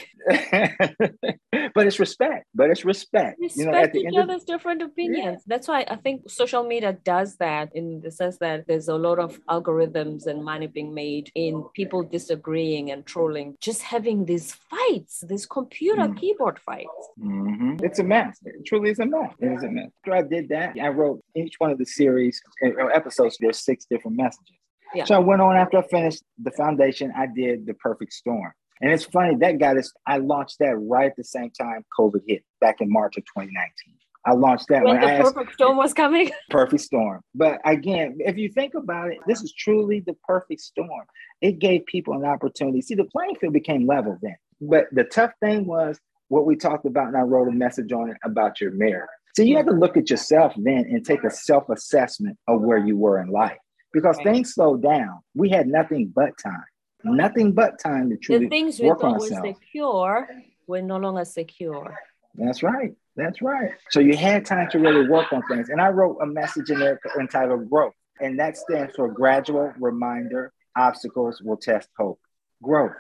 but 1.73 1.87
it's 1.87 1.99
respect. 1.99 2.47
But 2.53 2.69
it's 2.69 2.83
respect. 2.83 3.39
you 3.39 3.65
know, 3.65 3.71
Respect 3.71 3.87
at 3.87 3.93
the 3.93 3.99
each 3.99 4.05
end 4.07 4.17
of 4.17 4.29
other's 4.29 4.43
different 4.43 4.81
opinions. 4.81 5.43
That's 5.47 5.67
why 5.67 5.85
I 5.89 5.95
think 5.95 6.29
social 6.29 6.63
media 6.63 6.88
does 6.91 7.35
that 7.37 7.75
in 7.75 8.01
the 8.01 8.11
sense 8.11 8.37
that 8.39 8.65
there's 8.67 8.87
a 8.87 8.95
lot 8.95 9.19
of 9.19 9.39
algorithms 9.45 10.27
and 10.27 10.43
money 10.43 10.67
being 10.67 10.93
made 10.93 11.31
in 11.35 11.63
people 11.73 12.03
disagreeing 12.03 12.91
and 12.91 13.05
trolling, 13.05 13.55
just 13.59 13.81
having 13.81 14.25
these 14.25 14.53
fights, 14.53 15.23
these 15.27 15.45
computer 15.45 16.03
Mm. 16.03 16.17
keyboard 16.17 16.59
fights. 16.59 17.09
Mhm. 17.19 17.81
It's 17.83 17.99
a 17.99 18.03
mess. 18.03 18.39
It 18.45 18.65
truly 18.65 18.91
is 18.91 18.99
a 18.99 19.05
mess. 19.05 19.33
It 19.39 19.51
is 19.51 19.63
a 19.63 19.69
mess. 19.69 19.91
After 19.99 20.13
I 20.15 20.21
did 20.21 20.49
that, 20.49 20.77
I 20.79 20.87
wrote 20.89 21.23
each 21.35 21.55
one 21.59 21.71
of 21.71 21.77
the 21.77 21.85
series 21.85 22.41
uh, 22.65 22.85
episodes. 22.87 23.37
There's 23.39 23.59
six 23.59 23.85
different 23.85 24.17
messages. 24.17 24.55
Yeah. 24.93 25.03
So 25.05 25.15
I 25.15 25.19
went 25.19 25.41
on 25.41 25.55
after 25.55 25.77
I 25.77 25.81
finished 25.87 26.23
the 26.41 26.51
foundation. 26.51 27.11
I 27.15 27.27
did 27.27 27.65
the 27.65 27.75
perfect 27.75 28.13
storm. 28.13 28.51
And 28.81 28.91
it's 28.91 29.03
funny 29.03 29.35
that 29.35 29.59
got 29.59 29.77
us. 29.77 29.91
I 30.07 30.17
launched 30.17 30.59
that 30.59 30.75
right 30.77 31.07
at 31.11 31.15
the 31.17 31.23
same 31.23 31.51
time 31.51 31.85
COVID 31.99 32.21
hit 32.27 32.43
back 32.61 32.79
in 32.81 32.89
March 32.91 33.17
of 33.17 33.23
2019. 33.25 33.95
I 34.29 34.33
launched 34.33 34.67
that 34.69 34.83
when, 34.83 34.99
when 34.99 35.17
the 35.17 35.23
perfect 35.23 35.47
asked, 35.47 35.53
storm 35.55 35.77
was 35.77 35.93
coming. 35.93 36.29
perfect 36.51 36.83
storm. 36.83 37.21
But 37.33 37.59
again, 37.65 38.17
if 38.19 38.37
you 38.37 38.49
think 38.49 38.75
about 38.75 39.11
it, 39.11 39.17
this 39.25 39.41
is 39.41 39.51
truly 39.53 40.01
the 40.01 40.13
perfect 40.23 40.61
storm. 40.61 41.05
It 41.41 41.57
gave 41.57 41.85
people 41.87 42.13
an 42.13 42.25
opportunity. 42.25 42.81
See, 42.81 42.93
the 42.93 43.05
playing 43.05 43.35
field 43.35 43.53
became 43.53 43.87
level 43.87 44.19
then. 44.21 44.35
But 44.61 44.85
the 44.91 45.03
tough 45.05 45.31
thing 45.39 45.65
was 45.65 45.99
what 46.27 46.45
we 46.45 46.55
talked 46.55 46.85
about, 46.85 47.07
and 47.07 47.17
I 47.17 47.21
wrote 47.21 47.47
a 47.47 47.51
message 47.51 47.91
on 47.91 48.11
it 48.11 48.17
about 48.23 48.61
your 48.61 48.71
mirror. 48.71 49.09
So 49.35 49.41
you 49.41 49.57
had 49.57 49.65
to 49.65 49.73
look 49.73 49.97
at 49.97 50.09
yourself 50.09 50.53
then 50.57 50.85
and 50.89 51.03
take 51.03 51.23
a 51.23 51.31
self-assessment 51.31 52.37
of 52.47 52.61
where 52.61 52.77
you 52.77 52.97
were 52.97 53.19
in 53.19 53.29
life 53.29 53.57
because 53.93 54.17
right. 54.17 54.25
things 54.25 54.53
slowed 54.53 54.83
down. 54.83 55.21
We 55.33 55.49
had 55.49 55.67
nothing 55.67 56.11
but 56.13 56.37
time, 56.37 56.65
nothing 57.03 57.53
but 57.53 57.79
time 57.79 58.09
to 58.11 58.17
truly 58.17 58.45
the 58.45 58.49
things 58.49 58.79
we 58.79 58.89
thought 58.89 59.19
were 59.19 59.27
secure 59.27 60.29
were 60.67 60.81
no 60.81 60.97
longer 60.97 61.25
secure. 61.25 61.97
That's 62.35 62.63
right. 62.63 62.91
That's 63.15 63.41
right. 63.41 63.71
So 63.89 63.99
you 63.99 64.15
had 64.15 64.45
time 64.45 64.69
to 64.71 64.79
really 64.79 65.07
work 65.07 65.33
on 65.33 65.43
things. 65.49 65.69
And 65.69 65.81
I 65.81 65.89
wrote 65.89 66.17
a 66.21 66.25
message 66.25 66.69
in 66.69 66.79
there 66.79 66.99
entitled 67.19 67.69
Growth. 67.69 67.93
And 68.21 68.39
that 68.39 68.57
stands 68.57 68.95
for 68.95 69.09
gradual 69.09 69.73
reminder, 69.79 70.51
obstacles 70.75 71.41
will 71.41 71.57
test 71.57 71.89
hope. 71.97 72.19
Growth. 72.61 72.95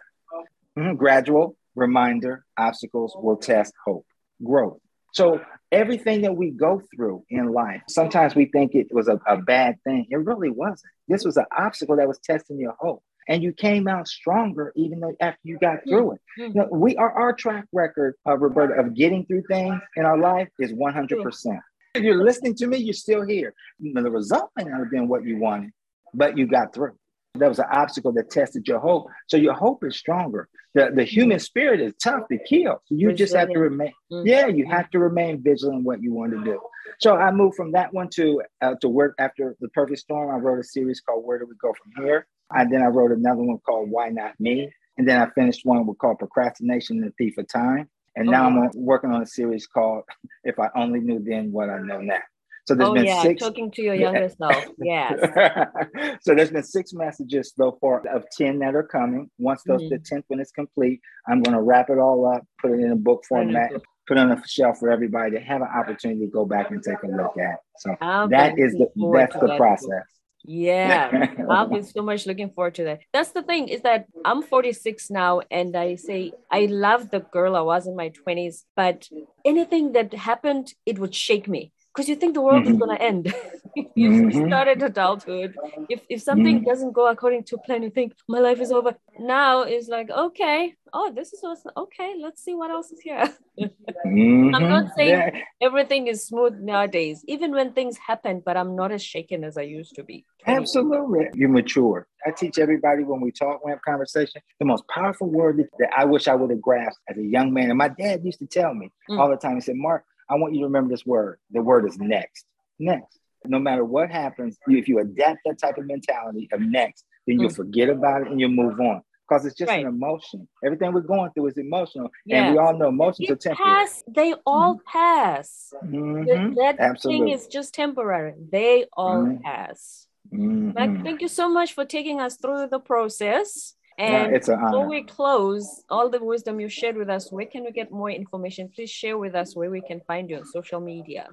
Mm-hmm. 0.77 0.95
Gradual 0.95 1.57
reminder, 1.75 2.45
obstacles 2.57 3.15
will 3.15 3.37
test 3.37 3.73
hope. 3.85 4.05
Growth. 4.43 4.79
So 5.13 5.41
everything 5.71 6.21
that 6.21 6.35
we 6.35 6.51
go 6.51 6.81
through 6.95 7.25
in 7.29 7.51
life, 7.51 7.81
sometimes 7.87 8.35
we 8.35 8.45
think 8.45 8.75
it 8.75 8.87
was 8.91 9.07
a, 9.07 9.19
a 9.25 9.37
bad 9.37 9.77
thing. 9.83 10.07
It 10.09 10.17
really 10.17 10.49
wasn't. 10.49 10.91
This 11.07 11.25
was 11.25 11.37
an 11.37 11.45
obstacle 11.55 11.97
that 11.97 12.07
was 12.07 12.19
testing 12.19 12.59
your 12.59 12.75
hope 12.79 13.03
and 13.29 13.43
you 13.43 13.53
came 13.53 13.87
out 13.87 14.07
stronger 14.07 14.73
even 14.75 14.99
though 14.99 15.15
after 15.21 15.39
you 15.43 15.57
got 15.59 15.83
through 15.87 16.13
it. 16.13 16.21
Mm-hmm. 16.37 16.43
You 16.43 16.53
know, 16.53 16.67
we 16.71 16.97
are 16.97 17.11
our 17.11 17.31
track 17.33 17.65
record, 17.71 18.15
uh, 18.27 18.37
Roberta, 18.37 18.73
of 18.73 18.95
getting 18.95 19.25
through 19.25 19.43
things 19.43 19.79
in 19.95 20.03
our 20.03 20.17
life 20.17 20.49
is 20.57 20.73
100%. 20.73 21.59
If 21.95 22.03
you're 22.03 22.23
listening 22.23 22.55
to 22.55 22.67
me, 22.67 22.77
you're 22.77 22.93
still 22.93 23.25
here. 23.25 23.53
The 23.79 24.01
result 24.11 24.49
may 24.57 24.63
not 24.63 24.79
have 24.79 24.91
been 24.91 25.07
what 25.07 25.23
you 25.23 25.37
wanted, 25.37 25.71
but 26.13 26.37
you 26.37 26.47
got 26.47 26.73
through. 26.73 26.95
That 27.35 27.47
was 27.47 27.59
an 27.59 27.65
obstacle 27.71 28.11
that 28.13 28.31
tested 28.31 28.67
your 28.67 28.79
hope. 28.79 29.07
So 29.27 29.37
your 29.37 29.53
hope 29.53 29.83
is 29.83 29.95
stronger. 29.95 30.49
The, 30.73 30.91
the 30.93 31.03
human 31.03 31.39
spirit 31.39 31.79
is 31.79 31.93
tough 32.03 32.27
to 32.29 32.37
kill. 32.39 32.81
So 32.85 32.95
you 32.95 33.13
just 33.13 33.35
have 33.35 33.49
to 33.49 33.59
remain, 33.59 33.93
mm-hmm. 34.11 34.27
yeah, 34.27 34.47
you 34.47 34.67
have 34.67 34.89
to 34.91 34.99
remain 34.99 35.41
vigilant 35.41 35.83
what 35.83 36.01
you 36.01 36.13
want 36.13 36.31
to 36.31 36.43
do. 36.43 36.59
So 36.99 37.15
I 37.15 37.31
moved 37.31 37.55
from 37.55 37.73
that 37.73 37.93
one 37.93 38.09
to 38.15 38.41
uh, 38.61 38.75
to 38.81 38.89
work 38.89 39.15
after 39.19 39.55
the 39.61 39.69
perfect 39.69 39.99
storm. 39.99 40.33
I 40.33 40.39
wrote 40.39 40.59
a 40.59 40.63
series 40.63 41.01
called 41.01 41.23
Where 41.23 41.37
Do 41.37 41.45
We 41.47 41.55
Go 41.55 41.73
From 41.73 42.03
Here? 42.03 42.25
And 42.51 42.71
then 42.71 42.81
I 42.81 42.87
wrote 42.87 43.11
another 43.11 43.41
one 43.41 43.59
called 43.59 43.89
Why 43.89 44.09
Not 44.09 44.39
Me? 44.39 44.71
And 44.97 45.07
then 45.07 45.21
I 45.21 45.29
finished 45.31 45.65
one 45.65 45.85
we 45.85 45.93
called 45.95 46.19
Procrastination 46.19 46.97
and 46.97 47.07
the 47.07 47.13
Thief 47.17 47.37
of 47.37 47.47
Time. 47.47 47.89
And 48.15 48.27
now 48.27 48.47
I'm 48.47 48.57
uh-huh. 48.57 48.69
working 48.75 49.11
on 49.11 49.21
a 49.21 49.25
series 49.25 49.65
called 49.67 50.03
If 50.43 50.59
I 50.59 50.69
Only 50.75 50.99
Knew 50.99 51.23
Then 51.23 51.51
What 51.51 51.69
I 51.69 51.79
Know 51.79 52.01
Now. 52.01 52.19
So 52.67 52.75
there's 52.75 52.89
oh, 52.89 52.93
been 52.93 53.05
yeah, 53.05 53.23
six 53.23 53.41
talking 53.41 53.71
to 53.71 53.81
your 53.81 53.95
younger 53.95 54.29
self. 54.29 54.63
Yes. 54.77 55.19
so 56.21 56.35
there's 56.35 56.51
been 56.51 56.61
six 56.61 56.93
messages 56.93 57.51
so 57.55 57.77
far 57.81 58.05
of 58.07 58.25
10 58.37 58.59
that 58.59 58.75
are 58.75 58.83
coming. 58.83 59.31
Once 59.39 59.63
those 59.63 59.81
mm-hmm. 59.81 59.89
the 59.89 59.97
10th 59.97 60.25
one 60.27 60.39
is 60.39 60.51
complete, 60.51 61.01
I'm 61.27 61.41
gonna 61.41 61.61
wrap 61.61 61.89
it 61.89 61.97
all 61.97 62.31
up, 62.31 62.45
put 62.61 62.71
it 62.71 62.81
in 62.81 62.91
a 62.91 62.95
book 62.95 63.23
format, 63.27 63.71
put 64.07 64.17
it 64.17 64.19
on 64.19 64.31
a 64.31 64.43
shelf 64.45 64.77
for 64.77 64.91
everybody 64.91 65.31
to 65.31 65.39
have 65.39 65.61
an 65.61 65.67
opportunity 65.67 66.21
to 66.21 66.31
go 66.31 66.45
back 66.45 66.69
and 66.69 66.83
take 66.83 67.01
a 67.03 67.07
look 67.07 67.37
at. 67.39 67.57
So 67.77 67.95
I'm 68.01 68.29
that 68.29 68.59
is 68.59 68.73
the 68.73 68.87
that's 69.15 69.35
the 69.39 69.55
process. 69.57 70.05
Yeah, 70.43 71.27
I've 71.49 71.69
been 71.69 71.83
so 71.83 72.01
much 72.01 72.25
looking 72.25 72.49
forward 72.49 72.75
to 72.75 72.83
that. 72.85 72.99
That's 73.13 73.31
the 73.31 73.43
thing 73.43 73.67
is 73.67 73.81
that 73.81 74.05
I'm 74.25 74.41
46 74.41 75.09
now, 75.09 75.41
and 75.51 75.75
I 75.75 75.95
say 75.95 76.31
I 76.49 76.65
love 76.65 77.09
the 77.11 77.19
girl 77.19 77.55
I 77.55 77.61
was 77.61 77.87
in 77.87 77.95
my 77.95 78.09
20s, 78.09 78.65
but 78.75 79.07
anything 79.45 79.91
that 79.93 80.13
happened, 80.13 80.73
it 80.85 80.97
would 80.97 81.13
shake 81.13 81.47
me 81.47 81.71
because 81.99 82.07
you 82.07 82.15
think 82.15 82.33
the 82.33 82.39
world 82.39 82.63
mm-hmm. 82.63 82.75
is 82.75 82.79
going 82.79 82.95
to 82.95 83.03
end. 83.03 83.33
you 83.95 84.09
mm-hmm. 84.09 84.47
started 84.47 84.81
adulthood, 84.81 85.53
if, 85.89 85.99
if 86.07 86.21
something 86.21 86.59
mm-hmm. 86.59 86.69
doesn't 86.69 86.93
go 86.93 87.07
according 87.07 87.43
to 87.43 87.57
plan, 87.57 87.83
you 87.83 87.89
think 87.89 88.13
my 88.29 88.39
life 88.39 88.61
is 88.61 88.71
over. 88.71 88.95
Now 89.19 89.63
it's 89.63 89.89
like, 89.89 90.09
okay, 90.09 90.75
oh, 90.93 91.11
this 91.13 91.33
is 91.33 91.43
awesome. 91.43 91.73
Okay, 91.75 92.15
let's 92.17 92.41
see 92.41 92.55
what 92.55 92.71
else 92.71 92.89
is 92.91 93.01
here. 93.01 93.35
I'm 93.59 94.49
not 94.49 94.61
mm-hmm. 94.61 94.87
saying 94.95 95.09
yeah. 95.09 95.41
everything 95.59 96.07
is 96.07 96.25
smooth 96.25 96.53
nowadays, 96.61 97.25
even 97.27 97.51
when 97.51 97.73
things 97.73 97.97
happen, 97.97 98.41
but 98.45 98.55
I'm 98.55 98.77
not 98.77 98.93
as 98.93 99.03
shaken 99.03 99.43
as 99.43 99.57
I 99.57 99.63
used 99.63 99.95
to 99.95 100.03
be. 100.03 100.25
Absolutely. 100.47 101.27
You 101.33 101.49
mature. 101.49 102.07
I 102.25 102.31
teach 102.31 102.59
everybody 102.59 103.03
when 103.03 103.19
we 103.19 103.31
talk, 103.31 103.63
we 103.65 103.71
have 103.71 103.81
conversation, 103.81 104.41
the 104.59 104.65
most 104.65 104.87
powerful 104.87 105.27
word 105.27 105.67
that 105.79 105.89
I 105.97 106.05
wish 106.05 106.29
I 106.29 106.35
would 106.35 106.49
have 106.49 106.61
grasped 106.61 107.01
as 107.09 107.17
a 107.17 107.23
young 107.23 107.53
man. 107.53 107.69
And 107.69 107.77
my 107.77 107.89
dad 107.89 108.23
used 108.23 108.39
to 108.39 108.45
tell 108.45 108.73
me 108.73 108.89
mm. 109.09 109.19
all 109.19 109.29
the 109.29 109.35
time, 109.35 109.55
he 109.55 109.61
said, 109.61 109.75
Mark, 109.75 110.05
I 110.29 110.35
want 110.35 110.53
you 110.53 110.61
to 110.61 110.65
remember 110.65 110.89
this 110.93 111.05
word. 111.05 111.39
The 111.51 111.61
word 111.61 111.87
is 111.87 111.97
next. 111.97 112.45
Next. 112.77 113.19
No 113.45 113.59
matter 113.59 113.85
what 113.85 114.11
happens, 114.11 114.57
if 114.67 114.87
you 114.87 114.99
adapt 114.99 115.39
that 115.45 115.59
type 115.59 115.77
of 115.77 115.85
mentality 115.85 116.49
of 116.51 116.61
next, 116.61 117.05
then 117.25 117.39
you'll 117.39 117.49
mm. 117.49 117.55
forget 117.55 117.89
about 117.89 118.21
it 118.21 118.27
and 118.27 118.39
you'll 118.39 118.49
move 118.49 118.79
on. 118.79 119.01
Because 119.27 119.45
it's 119.45 119.55
just 119.55 119.69
right. 119.69 119.85
an 119.85 119.87
emotion. 119.87 120.47
Everything 120.65 120.91
we're 120.91 121.01
going 121.01 121.31
through 121.31 121.47
is 121.47 121.57
emotional. 121.57 122.09
Yes. 122.25 122.45
And 122.45 122.53
we 122.53 122.59
all 122.59 122.75
know 122.75 122.89
emotions 122.89 123.29
it 123.29 123.33
are 123.33 123.35
temporary. 123.35 123.85
Pass, 123.85 124.03
they 124.07 124.33
all 124.45 124.75
mm-hmm. 124.75 124.87
pass. 124.91 125.73
Mm-hmm. 125.85 126.55
That 126.55 126.79
Absolutely. 126.79 127.27
thing 127.27 127.33
is 127.35 127.47
just 127.47 127.73
temporary. 127.73 128.33
They 128.51 128.85
all 128.93 129.23
mm-hmm. 129.23 129.43
pass. 129.43 130.07
Mm-hmm. 130.33 131.03
thank 131.03 131.21
you 131.21 131.27
so 131.27 131.49
much 131.49 131.73
for 131.73 131.85
taking 131.85 132.19
us 132.19 132.37
through 132.37 132.67
the 132.67 132.79
process. 132.79 133.73
And 133.99 134.33
it's 134.33 134.47
an 134.47 134.61
before 134.61 134.87
we 134.87 135.03
close, 135.03 135.83
all 135.89 136.09
the 136.09 136.23
wisdom 136.23 136.61
you 136.61 136.69
shared 136.69 136.95
with 136.95 137.09
us, 137.09 137.31
where 137.33 137.45
can 137.45 137.65
we 137.65 137.71
get 137.71 137.91
more 137.91 138.09
information? 138.09 138.69
Please 138.73 138.89
share 138.89 139.17
with 139.17 139.35
us 139.35 139.57
where 139.57 139.69
we 139.69 139.81
can 139.81 139.99
find 140.07 140.29
you 140.29 140.37
on 140.37 140.45
social 140.45 140.79
media. 140.79 141.27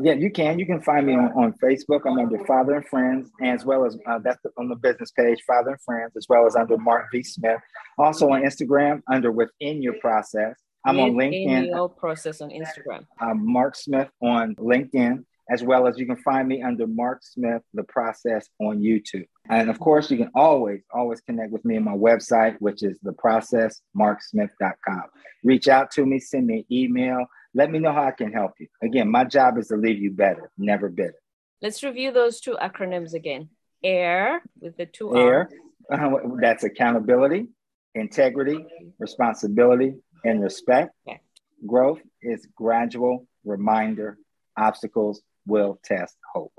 Yeah, 0.00 0.14
you 0.14 0.30
can. 0.30 0.58
You 0.58 0.66
can 0.66 0.82
find 0.82 1.06
me 1.06 1.14
on, 1.14 1.30
on 1.32 1.52
Facebook. 1.62 2.00
I'm 2.04 2.18
under 2.18 2.44
Father 2.44 2.74
and 2.74 2.86
Friends, 2.88 3.30
as 3.40 3.64
well 3.64 3.84
as 3.84 3.96
uh, 4.08 4.18
that's 4.18 4.40
on 4.58 4.68
the 4.68 4.74
business 4.74 5.12
page, 5.12 5.42
Father 5.46 5.70
and 5.70 5.80
Friends, 5.80 6.16
as 6.16 6.26
well 6.28 6.44
as 6.44 6.56
under 6.56 6.76
Mark 6.76 7.06
V. 7.12 7.22
Smith. 7.22 7.60
Also 7.98 8.28
on 8.30 8.42
Instagram 8.42 9.02
under 9.08 9.30
Within 9.30 9.80
Your 9.80 9.94
Process. 10.00 10.56
I'm 10.84 10.98
on 10.98 11.12
LinkedIn. 11.12 11.68
Your 11.68 11.88
Process 11.88 12.40
on 12.40 12.50
Instagram. 12.50 13.06
I'm 13.20 13.46
Mark 13.46 13.76
Smith 13.76 14.08
on 14.20 14.56
LinkedIn 14.56 15.24
as 15.50 15.62
well 15.62 15.86
as 15.86 15.98
you 15.98 16.06
can 16.06 16.16
find 16.16 16.48
me 16.48 16.62
under 16.62 16.86
Mark 16.86 17.20
Smith, 17.22 17.60
The 17.74 17.84
Process 17.84 18.48
on 18.60 18.80
YouTube. 18.80 19.26
And 19.48 19.70
of 19.70 19.78
course, 19.80 20.10
you 20.10 20.16
can 20.16 20.30
always, 20.34 20.80
always 20.94 21.20
connect 21.20 21.50
with 21.50 21.62
me 21.64 21.76
on 21.76 21.84
my 21.84 21.92
website, 21.92 22.56
which 22.60 22.82
is 22.82 22.98
theprocessmarksmith.com. 23.00 25.02
Reach 25.44 25.68
out 25.68 25.90
to 25.92 26.04
me, 26.06 26.18
send 26.20 26.46
me 26.46 26.58
an 26.58 26.64
email. 26.70 27.26
Let 27.54 27.70
me 27.70 27.78
know 27.78 27.92
how 27.92 28.04
I 28.04 28.12
can 28.12 28.32
help 28.32 28.52
you. 28.58 28.68
Again, 28.82 29.10
my 29.10 29.24
job 29.24 29.58
is 29.58 29.68
to 29.68 29.76
leave 29.76 29.98
you 29.98 30.12
better, 30.12 30.50
never 30.56 30.88
bitter. 30.88 31.18
Let's 31.60 31.82
review 31.82 32.12
those 32.12 32.40
two 32.40 32.56
acronyms 32.60 33.12
again. 33.14 33.50
AIR 33.84 34.42
with 34.60 34.76
the 34.76 34.86
two 34.86 35.16
AIR, 35.16 35.48
uh, 35.92 36.10
that's 36.40 36.64
accountability, 36.64 37.48
integrity, 37.94 38.64
responsibility, 38.98 39.94
and 40.24 40.42
respect. 40.42 40.92
Okay. 41.08 41.20
Growth 41.66 42.00
is 42.22 42.46
gradual 42.56 43.26
reminder, 43.44 44.18
obstacles, 44.56 45.22
will 45.46 45.78
test 45.84 46.16
hope. 46.32 46.52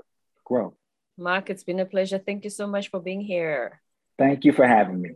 Grow. 0.44 0.74
Mark, 1.16 1.50
it's 1.50 1.64
been 1.64 1.80
a 1.80 1.86
pleasure. 1.86 2.18
Thank 2.18 2.44
you 2.44 2.50
so 2.50 2.66
much 2.66 2.90
for 2.90 3.00
being 3.00 3.20
here. 3.20 3.80
Thank 4.18 4.44
you 4.44 4.52
for 4.52 4.66
having 4.66 5.00
me. 5.00 5.10